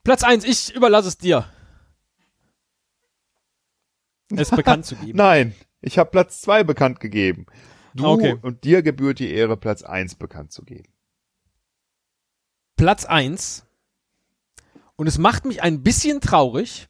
Platz 0.03 0.23
eins, 0.23 0.43
ich 0.43 0.73
überlasse 0.75 1.07
es 1.07 1.17
dir. 1.17 1.45
Es 4.35 4.49
bekannt 4.51 4.85
zu 4.85 4.95
geben. 4.95 5.17
nein, 5.17 5.55
ich 5.81 5.97
habe 5.97 6.09
Platz 6.11 6.41
zwei 6.41 6.63
bekannt 6.63 6.99
gegeben. 6.99 7.45
Du 7.93 8.05
Okay. 8.07 8.37
und 8.41 8.63
dir 8.63 8.81
gebührt 8.83 9.19
die 9.19 9.31
Ehre, 9.31 9.57
Platz 9.57 9.83
eins 9.83 10.15
bekannt 10.15 10.51
zu 10.51 10.63
geben. 10.63 10.93
Platz 12.77 13.05
eins 13.05 13.65
Und 14.95 15.07
es 15.07 15.17
macht 15.17 15.45
mich 15.45 15.61
ein 15.61 15.83
bisschen 15.83 16.21
traurig, 16.21 16.87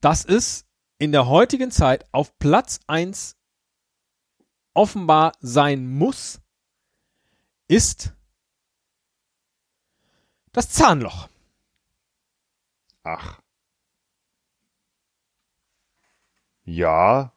dass 0.00 0.24
es 0.24 0.66
in 0.98 1.12
der 1.12 1.26
heutigen 1.26 1.70
Zeit 1.70 2.04
auf 2.12 2.38
Platz 2.38 2.80
eins 2.86 3.36
offenbar 4.74 5.32
sein 5.40 5.86
muss, 5.88 6.40
ist 7.68 8.13
das 10.54 10.70
Zahnloch. 10.70 11.28
Ach. 13.02 13.40
Ja. 16.64 17.32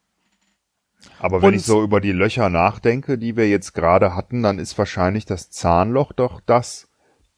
Aber 1.20 1.42
wenn 1.42 1.50
Und- 1.50 1.54
ich 1.56 1.64
so 1.64 1.84
über 1.84 2.00
die 2.00 2.12
Löcher 2.12 2.50
nachdenke, 2.50 3.18
die 3.18 3.36
wir 3.36 3.50
jetzt 3.50 3.74
gerade 3.74 4.16
hatten, 4.16 4.42
dann 4.44 4.60
ist 4.60 4.78
wahrscheinlich 4.78 5.26
das 5.26 5.50
Zahnloch 5.52 6.14
doch 6.14 6.40
das, 6.42 6.88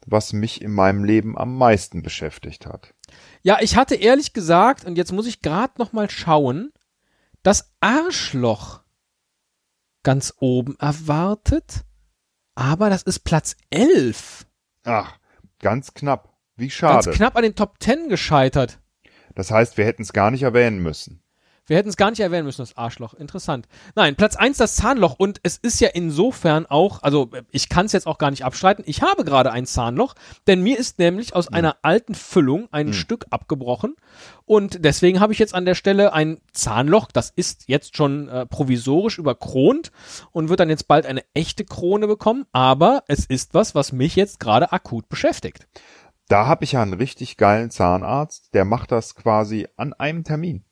was 0.05 0.33
mich 0.33 0.61
in 0.61 0.71
meinem 0.71 1.03
Leben 1.03 1.37
am 1.37 1.57
meisten 1.57 2.01
beschäftigt 2.03 2.65
hat. 2.65 2.93
Ja, 3.41 3.57
ich 3.61 3.75
hatte 3.75 3.95
ehrlich 3.95 4.33
gesagt, 4.33 4.85
und 4.85 4.97
jetzt 4.97 5.11
muss 5.11 5.27
ich 5.27 5.41
gerade 5.41 5.73
noch 5.77 5.93
mal 5.93 6.09
schauen, 6.09 6.71
das 7.43 7.73
Arschloch 7.79 8.81
ganz 10.03 10.33
oben 10.39 10.77
erwartet, 10.79 11.85
aber 12.55 12.89
das 12.89 13.03
ist 13.03 13.19
Platz 13.19 13.55
11. 13.69 14.45
Ach, 14.83 15.17
ganz 15.59 15.93
knapp. 15.93 16.35
Wie 16.55 16.67
Ganz 16.67 16.73
schade. 16.73 17.11
knapp 17.11 17.35
an 17.37 17.43
den 17.43 17.55
Top 17.55 17.75
10 17.79 18.09
gescheitert. 18.09 18.79
Das 19.35 19.51
heißt, 19.51 19.77
wir 19.77 19.85
hätten 19.85 20.01
es 20.01 20.11
gar 20.11 20.31
nicht 20.31 20.43
erwähnen 20.43 20.81
müssen. 20.83 21.23
Wir 21.69 21.77
hätten 21.77 21.89
es 21.89 21.97
gar 21.97 22.09
nicht 22.09 22.19
erwähnen 22.19 22.45
müssen, 22.45 22.61
das 22.61 22.75
Arschloch. 22.75 23.13
Interessant. 23.13 23.67
Nein, 23.95 24.15
Platz 24.15 24.35
1 24.35 24.57
das 24.57 24.75
Zahnloch 24.75 25.15
und 25.17 25.39
es 25.43 25.57
ist 25.57 25.79
ja 25.79 25.89
insofern 25.89 26.65
auch, 26.65 27.03
also 27.03 27.29
ich 27.51 27.69
kann 27.69 27.85
es 27.85 27.91
jetzt 27.91 28.07
auch 28.07 28.17
gar 28.17 28.31
nicht 28.31 28.43
abstreiten, 28.43 28.83
ich 28.87 29.03
habe 29.03 29.23
gerade 29.23 29.51
ein 29.51 29.65
Zahnloch, 29.67 30.15
denn 30.47 30.63
mir 30.63 30.77
ist 30.79 30.97
nämlich 30.97 31.35
aus 31.35 31.47
einer 31.47 31.77
alten 31.83 32.15
Füllung 32.15 32.67
ein 32.71 32.93
Stück 32.93 33.27
abgebrochen 33.29 33.95
und 34.45 34.83
deswegen 34.83 35.19
habe 35.19 35.31
ich 35.31 35.37
jetzt 35.37 35.53
an 35.53 35.65
der 35.65 35.75
Stelle 35.75 36.11
ein 36.11 36.41
Zahnloch, 36.53 37.11
das 37.11 37.29
ist 37.29 37.65
jetzt 37.67 37.95
schon 37.95 38.29
äh, 38.29 38.47
provisorisch 38.47 39.19
überkront 39.19 39.91
und 40.31 40.49
wird 40.49 40.59
dann 40.59 40.69
jetzt 40.69 40.87
bald 40.87 41.05
eine 41.05 41.23
echte 41.35 41.65
Krone 41.65 42.07
bekommen, 42.07 42.45
aber 42.51 43.03
es 43.07 43.25
ist 43.25 43.53
was, 43.53 43.75
was 43.75 43.91
mich 43.91 44.15
jetzt 44.15 44.39
gerade 44.39 44.71
akut 44.71 45.07
beschäftigt. 45.07 45.67
Da 46.27 46.45
habe 46.45 46.63
ich 46.63 46.73
ja 46.73 46.81
einen 46.81 46.93
richtig 46.93 47.37
geilen 47.37 47.71
Zahnarzt, 47.71 48.53
der 48.53 48.65
macht 48.65 48.91
das 48.91 49.15
quasi 49.15 49.67
an 49.77 49.93
einem 49.93 50.23
Termin. 50.23 50.63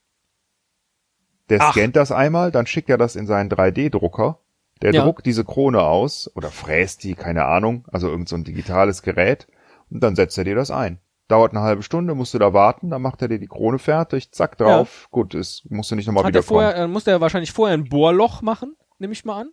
Der 1.50 1.62
Ach. 1.62 1.72
scannt 1.74 1.96
das 1.96 2.12
einmal, 2.12 2.52
dann 2.52 2.68
schickt 2.68 2.90
er 2.90 2.98
das 2.98 3.16
in 3.16 3.28
seinen 3.28 3.50
3D-Drucker. 3.50 4.40
Der 4.82 4.94
Ja. 4.94 5.04
druckt 5.04 5.26
diese 5.26 5.44
Krone 5.44 5.82
aus 5.82 6.30
oder 6.36 6.52
fräst 6.52 7.04
die, 7.04 7.16
keine 7.16 7.46
Ahnung, 7.46 7.88
also 7.92 8.10
irgend 8.10 8.30
so 8.30 8.36
ein 8.36 8.44
digitales 8.44 9.02
Gerät 9.02 9.48
und 9.90 10.02
dann 10.04 10.16
setzt 10.16 10.38
er 10.38 10.44
dir 10.44 10.56
das 10.56 10.70
ein. 10.72 11.00
Dauert 11.28 11.52
eine 11.52 11.62
halbe 11.62 11.84
Stunde, 11.84 12.16
musst 12.16 12.34
du 12.34 12.38
da 12.40 12.54
warten, 12.54 12.90
dann 12.90 13.02
macht 13.02 13.22
er 13.22 13.28
dir 13.28 13.40
die 13.40 13.48
Krone 13.48 13.80
fertig, 13.80 14.32
zack 14.32 14.58
drauf. 14.58 15.08
Gut, 15.12 15.34
ist, 15.34 15.70
musst 15.70 15.90
du 15.92 15.96
nicht 15.96 16.06
nochmal 16.08 16.26
wieder 16.28 16.40
er 16.40 16.44
vorher, 16.44 16.74
kommen. 16.74 16.84
äh, 16.86 16.88
musste 16.88 17.12
er 17.12 17.22
wahrscheinlich 17.22 17.52
vorher 17.52 17.76
ein 17.76 17.90
Bohrloch 17.90 18.42
machen, 18.42 18.76
nehme 19.00 19.14
ich 19.14 19.26
mal 19.26 19.42
an. 19.42 19.50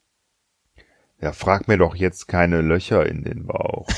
Ja, 1.21 1.33
frag 1.33 1.69
mir 1.69 1.79
doch 1.79 1.95
jetzt 1.97 2.29
keine 2.29 2.61
Löcher 2.61 3.07
in 3.07 3.25
den 3.25 3.47
Bauch. 3.47 3.89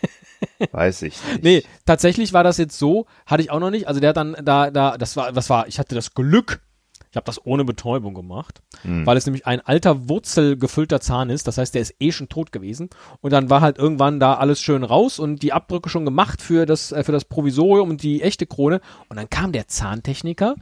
Weiß 0.72 1.02
ich 1.02 1.22
nicht. 1.24 1.42
Nee, 1.42 1.62
tatsächlich 1.84 2.32
war 2.32 2.42
das 2.44 2.58
jetzt 2.58 2.78
so, 2.78 3.06
hatte 3.26 3.42
ich 3.42 3.50
auch 3.50 3.60
noch 3.60 3.70
nicht. 3.70 3.88
Also 3.88 4.00
der 4.00 4.10
hat 4.10 4.16
dann 4.16 4.36
da, 4.42 4.70
da, 4.70 4.96
das 4.98 5.16
war, 5.16 5.34
was 5.36 5.48
war, 5.50 5.68
ich 5.68 5.78
hatte 5.78 5.94
das 5.94 6.14
Glück, 6.14 6.60
ich 7.10 7.16
habe 7.16 7.24
das 7.24 7.44
ohne 7.44 7.64
Betäubung 7.64 8.14
gemacht, 8.14 8.62
weil 9.04 9.16
es 9.16 9.26
nämlich 9.26 9.46
ein 9.46 9.60
alter 9.60 10.08
wurzelgefüllter 10.08 11.00
Zahn 11.00 11.30
ist. 11.30 11.46
Das 11.46 11.58
heißt, 11.58 11.74
der 11.74 11.82
ist 11.82 11.94
eh 12.00 12.12
schon 12.12 12.28
tot 12.28 12.52
gewesen. 12.52 12.90
Und 13.20 13.32
dann 13.32 13.50
war 13.50 13.60
halt 13.60 13.78
irgendwann 13.78 14.20
da 14.20 14.34
alles 14.34 14.60
schön 14.60 14.84
raus 14.84 15.18
und 15.18 15.42
die 15.42 15.52
Abdrücke 15.52 15.88
schon 15.88 16.04
gemacht 16.04 16.42
für 16.42 16.66
das, 16.66 16.92
äh, 16.92 17.04
für 17.04 17.12
das 17.12 17.24
Provisorium 17.24 17.90
und 17.90 18.02
die 18.02 18.22
echte 18.22 18.46
Krone. 18.46 18.80
Und 19.08 19.16
dann 19.16 19.30
kam 19.30 19.52
der 19.52 19.68
Zahntechniker 19.68 20.56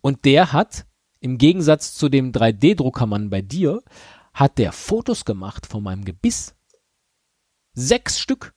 und 0.00 0.24
der 0.24 0.52
hat, 0.52 0.86
im 1.20 1.38
Gegensatz 1.38 1.94
zu 1.94 2.08
dem 2.08 2.32
3D-Druckermann 2.32 3.30
bei 3.30 3.42
dir, 3.42 3.82
hat 4.34 4.58
der 4.58 4.72
Fotos 4.72 5.24
gemacht 5.24 5.66
von 5.66 5.82
meinem 5.82 6.04
Gebiss. 6.04 6.54
Sechs 7.72 8.18
Stück 8.18 8.54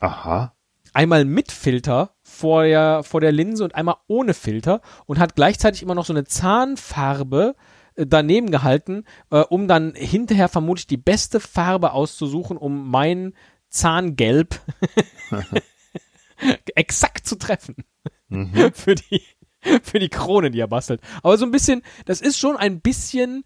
Aha. 0.00 0.55
Einmal 0.96 1.26
mit 1.26 1.52
Filter 1.52 2.16
vor 2.22 2.64
der, 2.64 3.02
vor 3.02 3.20
der 3.20 3.30
Linse 3.30 3.62
und 3.64 3.74
einmal 3.74 3.96
ohne 4.08 4.32
Filter 4.34 4.80
und 5.04 5.18
hat 5.18 5.36
gleichzeitig 5.36 5.82
immer 5.82 5.94
noch 5.94 6.06
so 6.06 6.12
eine 6.12 6.24
Zahnfarbe 6.24 7.54
äh, 7.94 8.06
daneben 8.06 8.50
gehalten, 8.50 9.04
äh, 9.30 9.40
um 9.40 9.68
dann 9.68 9.94
hinterher 9.94 10.48
vermutlich 10.48 10.86
die 10.86 10.96
beste 10.96 11.38
Farbe 11.38 11.92
auszusuchen, 11.92 12.56
um 12.56 12.90
mein 12.90 13.34
Zahngelb 13.68 14.60
exakt 16.74 17.26
zu 17.26 17.36
treffen. 17.36 17.76
für 18.72 18.94
die 18.94 19.22
für 19.82 19.98
die 19.98 20.08
Krone, 20.08 20.50
die 20.50 20.60
er 20.60 20.68
bastelt. 20.68 21.00
Aber 21.22 21.36
so 21.38 21.44
ein 21.44 21.50
bisschen, 21.50 21.82
das 22.04 22.20
ist 22.20 22.38
schon 22.38 22.56
ein 22.56 22.80
bisschen 22.80 23.44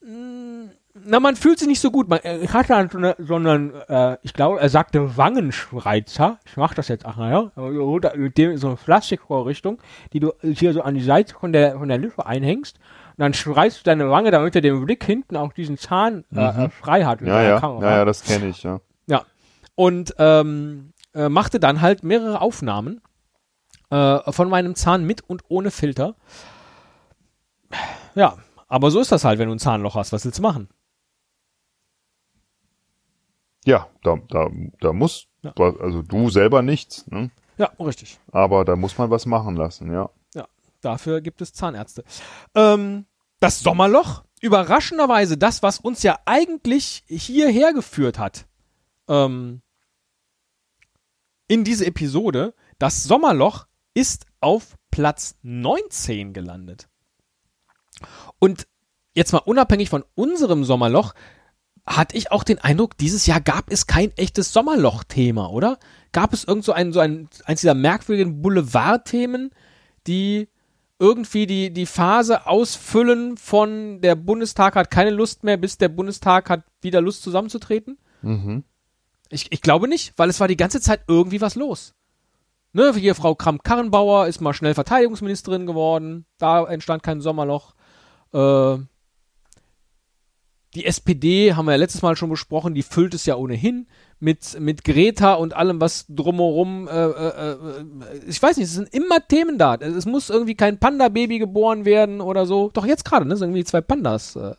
mh, 0.00 0.70
na, 0.94 1.18
man 1.18 1.34
fühlt 1.34 1.58
sich 1.58 1.66
nicht 1.66 1.80
so 1.80 1.90
gut. 1.90 2.08
Man 2.08 2.20
äh, 2.20 2.46
hat 2.46 2.70
dann 2.70 2.88
so 2.88 2.98
eine, 2.98 3.16
sondern 3.18 3.74
äh, 3.88 4.16
ich 4.22 4.32
glaube, 4.32 4.60
er 4.60 4.68
sagte 4.68 5.16
Wangenspreizer. 5.16 6.38
Ich 6.46 6.56
mach 6.56 6.72
das 6.72 6.86
jetzt 6.86 7.04
auch, 7.04 7.16
naja. 7.16 7.50
Mit 8.14 8.38
dem 8.38 8.56
so 8.58 8.68
eine 8.68 8.76
Plastikvorrichtung, 8.76 9.80
die 10.12 10.20
du 10.20 10.32
hier 10.42 10.72
so 10.72 10.82
an 10.82 10.94
die 10.94 11.02
Seite 11.02 11.34
von 11.34 11.52
der 11.52 11.78
von 11.78 11.88
der 11.88 11.98
Lippe 11.98 12.24
einhängst. 12.24 12.78
Und 13.16 13.22
dann 13.22 13.34
spreizt 13.34 13.80
du 13.80 13.84
deine 13.84 14.08
Wange, 14.08 14.30
damit 14.30 14.54
er 14.54 14.60
den 14.60 14.84
Blick 14.84 15.04
hinten 15.04 15.36
auch 15.36 15.52
diesen 15.52 15.78
Zahn 15.78 16.24
äh, 16.32 16.40
äh, 16.40 16.68
frei 16.68 17.04
hat. 17.04 17.20
Ja, 17.22 17.42
ja, 17.42 17.60
Kamera. 17.60 17.84
ja, 17.84 17.96
ja, 17.98 18.04
das 18.04 18.22
kenne 18.22 18.48
ich, 18.48 18.62
ja. 18.62 18.80
Ja. 19.06 19.24
Und 19.74 20.14
ähm, 20.18 20.92
äh, 21.12 21.28
machte 21.28 21.58
dann 21.58 21.80
halt 21.80 22.04
mehrere 22.04 22.40
Aufnahmen 22.40 23.00
äh, 23.90 24.32
von 24.32 24.48
meinem 24.48 24.76
Zahn 24.76 25.04
mit 25.04 25.28
und 25.28 25.42
ohne 25.48 25.72
Filter. 25.72 26.14
Ja, 28.14 28.36
aber 28.68 28.92
so 28.92 29.00
ist 29.00 29.10
das 29.10 29.24
halt, 29.24 29.40
wenn 29.40 29.48
du 29.48 29.54
ein 29.56 29.58
Zahnloch 29.58 29.96
hast. 29.96 30.12
Was 30.12 30.24
willst 30.24 30.38
du 30.38 30.42
machen? 30.42 30.68
Ja, 33.64 33.88
da, 34.02 34.16
da, 34.28 34.50
da 34.80 34.92
muss, 34.92 35.26
Ja. 35.42 35.52
also 35.56 36.02
du 36.02 36.28
selber 36.30 36.62
nichts, 36.62 37.06
ne? 37.06 37.30
Ja, 37.56 37.70
richtig. 37.78 38.18
aber 38.32 38.64
da 38.64 38.76
muss 38.76 38.98
man 38.98 39.10
was 39.10 39.26
machen 39.26 39.56
lassen, 39.56 39.92
ja. 39.92 40.10
Ja, 40.34 40.46
dafür 40.80 41.20
gibt 41.20 41.40
es 41.40 41.52
Zahnärzte. 41.52 42.04
Ähm, 42.54 43.06
das 43.40 43.60
Sommerloch, 43.60 44.24
überraschenderweise 44.40 45.38
das, 45.38 45.62
was 45.62 45.78
uns 45.78 46.02
ja 46.02 46.18
eigentlich 46.26 47.04
hierher 47.06 47.72
geführt 47.72 48.18
hat, 48.18 48.46
ähm, 49.08 49.62
in 51.46 51.62
diese 51.64 51.86
Episode, 51.86 52.54
das 52.78 53.04
Sommerloch 53.04 53.66
ist 53.94 54.26
auf 54.40 54.76
Platz 54.90 55.36
19 55.42 56.32
gelandet. 56.32 56.88
Und 58.38 58.66
jetzt 59.14 59.32
mal 59.32 59.38
unabhängig 59.38 59.90
von 59.90 60.04
unserem 60.14 60.64
Sommerloch, 60.64 61.14
hatte 61.86 62.16
ich 62.16 62.32
auch 62.32 62.44
den 62.44 62.58
Eindruck, 62.58 62.96
dieses 62.96 63.26
Jahr 63.26 63.40
gab 63.40 63.70
es 63.70 63.86
kein 63.86 64.10
echtes 64.16 64.52
Sommerloch-Thema, 64.52 65.50
oder? 65.50 65.78
Gab 66.12 66.32
es 66.32 66.44
irgend 66.44 66.64
so 66.64 66.72
ein, 66.72 66.92
so 66.92 67.00
ein, 67.00 67.28
eins 67.44 67.60
dieser 67.60 67.74
merkwürdigen 67.74 68.40
Boulevard-Themen, 68.40 69.50
die 70.06 70.48
irgendwie 70.98 71.46
die, 71.46 71.72
die 71.72 71.86
Phase 71.86 72.46
ausfüllen 72.46 73.36
von 73.36 74.00
der 74.00 74.14
Bundestag 74.14 74.76
hat 74.76 74.90
keine 74.90 75.10
Lust 75.10 75.44
mehr, 75.44 75.56
bis 75.56 75.76
der 75.76 75.88
Bundestag 75.88 76.48
hat 76.48 76.64
wieder 76.80 77.00
Lust 77.00 77.22
zusammenzutreten? 77.22 77.98
Mhm. 78.22 78.64
Ich, 79.28 79.50
ich 79.50 79.60
glaube 79.60 79.88
nicht, 79.88 80.14
weil 80.16 80.30
es 80.30 80.40
war 80.40 80.48
die 80.48 80.56
ganze 80.56 80.80
Zeit 80.80 81.02
irgendwie 81.08 81.40
was 81.40 81.56
los. 81.56 81.94
Ne, 82.72 82.92
hier 82.94 83.14
Frau 83.14 83.34
Kramp-Karrenbauer 83.34 84.26
ist 84.26 84.40
mal 84.40 84.54
schnell 84.54 84.74
Verteidigungsministerin 84.74 85.66
geworden, 85.66 86.26
da 86.38 86.64
entstand 86.64 87.02
kein 87.02 87.20
Sommerloch. 87.20 87.74
Äh, 88.32 88.78
die 90.74 90.86
SPD, 90.86 91.54
haben 91.54 91.66
wir 91.66 91.72
ja 91.72 91.78
letztes 91.78 92.02
Mal 92.02 92.16
schon 92.16 92.30
besprochen, 92.30 92.74
die 92.74 92.82
füllt 92.82 93.14
es 93.14 93.26
ja 93.26 93.36
ohnehin 93.36 93.86
mit, 94.18 94.58
mit 94.58 94.84
Greta 94.84 95.34
und 95.34 95.54
allem, 95.54 95.80
was 95.80 96.06
drumherum, 96.08 96.88
äh, 96.88 97.06
äh, 97.06 97.52
äh, 97.52 97.56
ich 98.26 98.42
weiß 98.42 98.56
nicht, 98.56 98.66
es 98.66 98.74
sind 98.74 98.92
immer 98.92 99.26
Themen 99.26 99.58
da. 99.58 99.74
Es 99.76 100.06
muss 100.06 100.30
irgendwie 100.30 100.54
kein 100.54 100.78
Panda-Baby 100.78 101.38
geboren 101.38 101.84
werden 101.84 102.20
oder 102.20 102.46
so. 102.46 102.70
Doch 102.72 102.86
jetzt 102.86 103.04
gerade, 103.04 103.26
ne, 103.26 103.36
sind 103.36 103.50
irgendwie 103.50 103.64
zwei 103.64 103.80
Pandas 103.80 104.36
äh, 104.36 104.54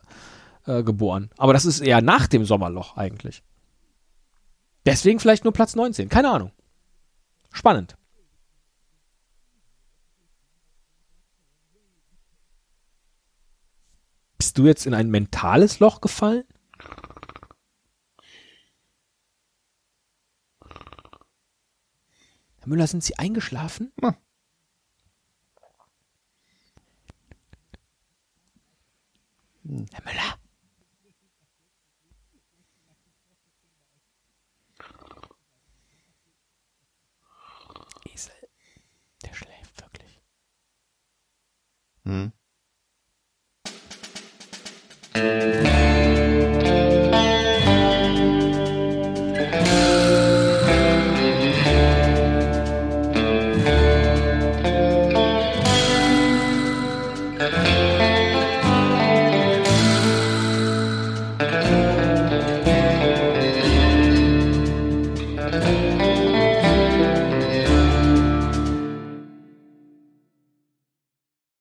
äh, 0.66 0.82
geboren. 0.82 1.30
Aber 1.36 1.52
das 1.52 1.64
ist 1.66 1.80
eher 1.80 2.00
nach 2.00 2.26
dem 2.26 2.44
Sommerloch 2.44 2.96
eigentlich. 2.96 3.42
Deswegen 4.86 5.18
vielleicht 5.18 5.44
nur 5.44 5.52
Platz 5.52 5.74
19, 5.74 6.08
keine 6.08 6.30
Ahnung. 6.30 6.52
Spannend. 7.52 7.96
du 14.58 14.66
jetzt 14.66 14.86
in 14.86 14.94
ein 14.94 15.10
mentales 15.10 15.80
Loch 15.80 16.00
gefallen? 16.00 16.44
Herr 22.58 22.68
Müller, 22.68 22.86
sind 22.86 23.04
Sie 23.04 23.16
eingeschlafen? 23.18 23.92
Ja. 24.02 24.16
Herr 29.92 30.04
Müller? 30.04 30.38
Esel, 38.12 38.32
der 39.24 39.34
schläft 39.34 39.80
wirklich. 39.80 40.22
Hm. 42.04 42.32
Thank 45.16 45.54
you. 45.54 45.55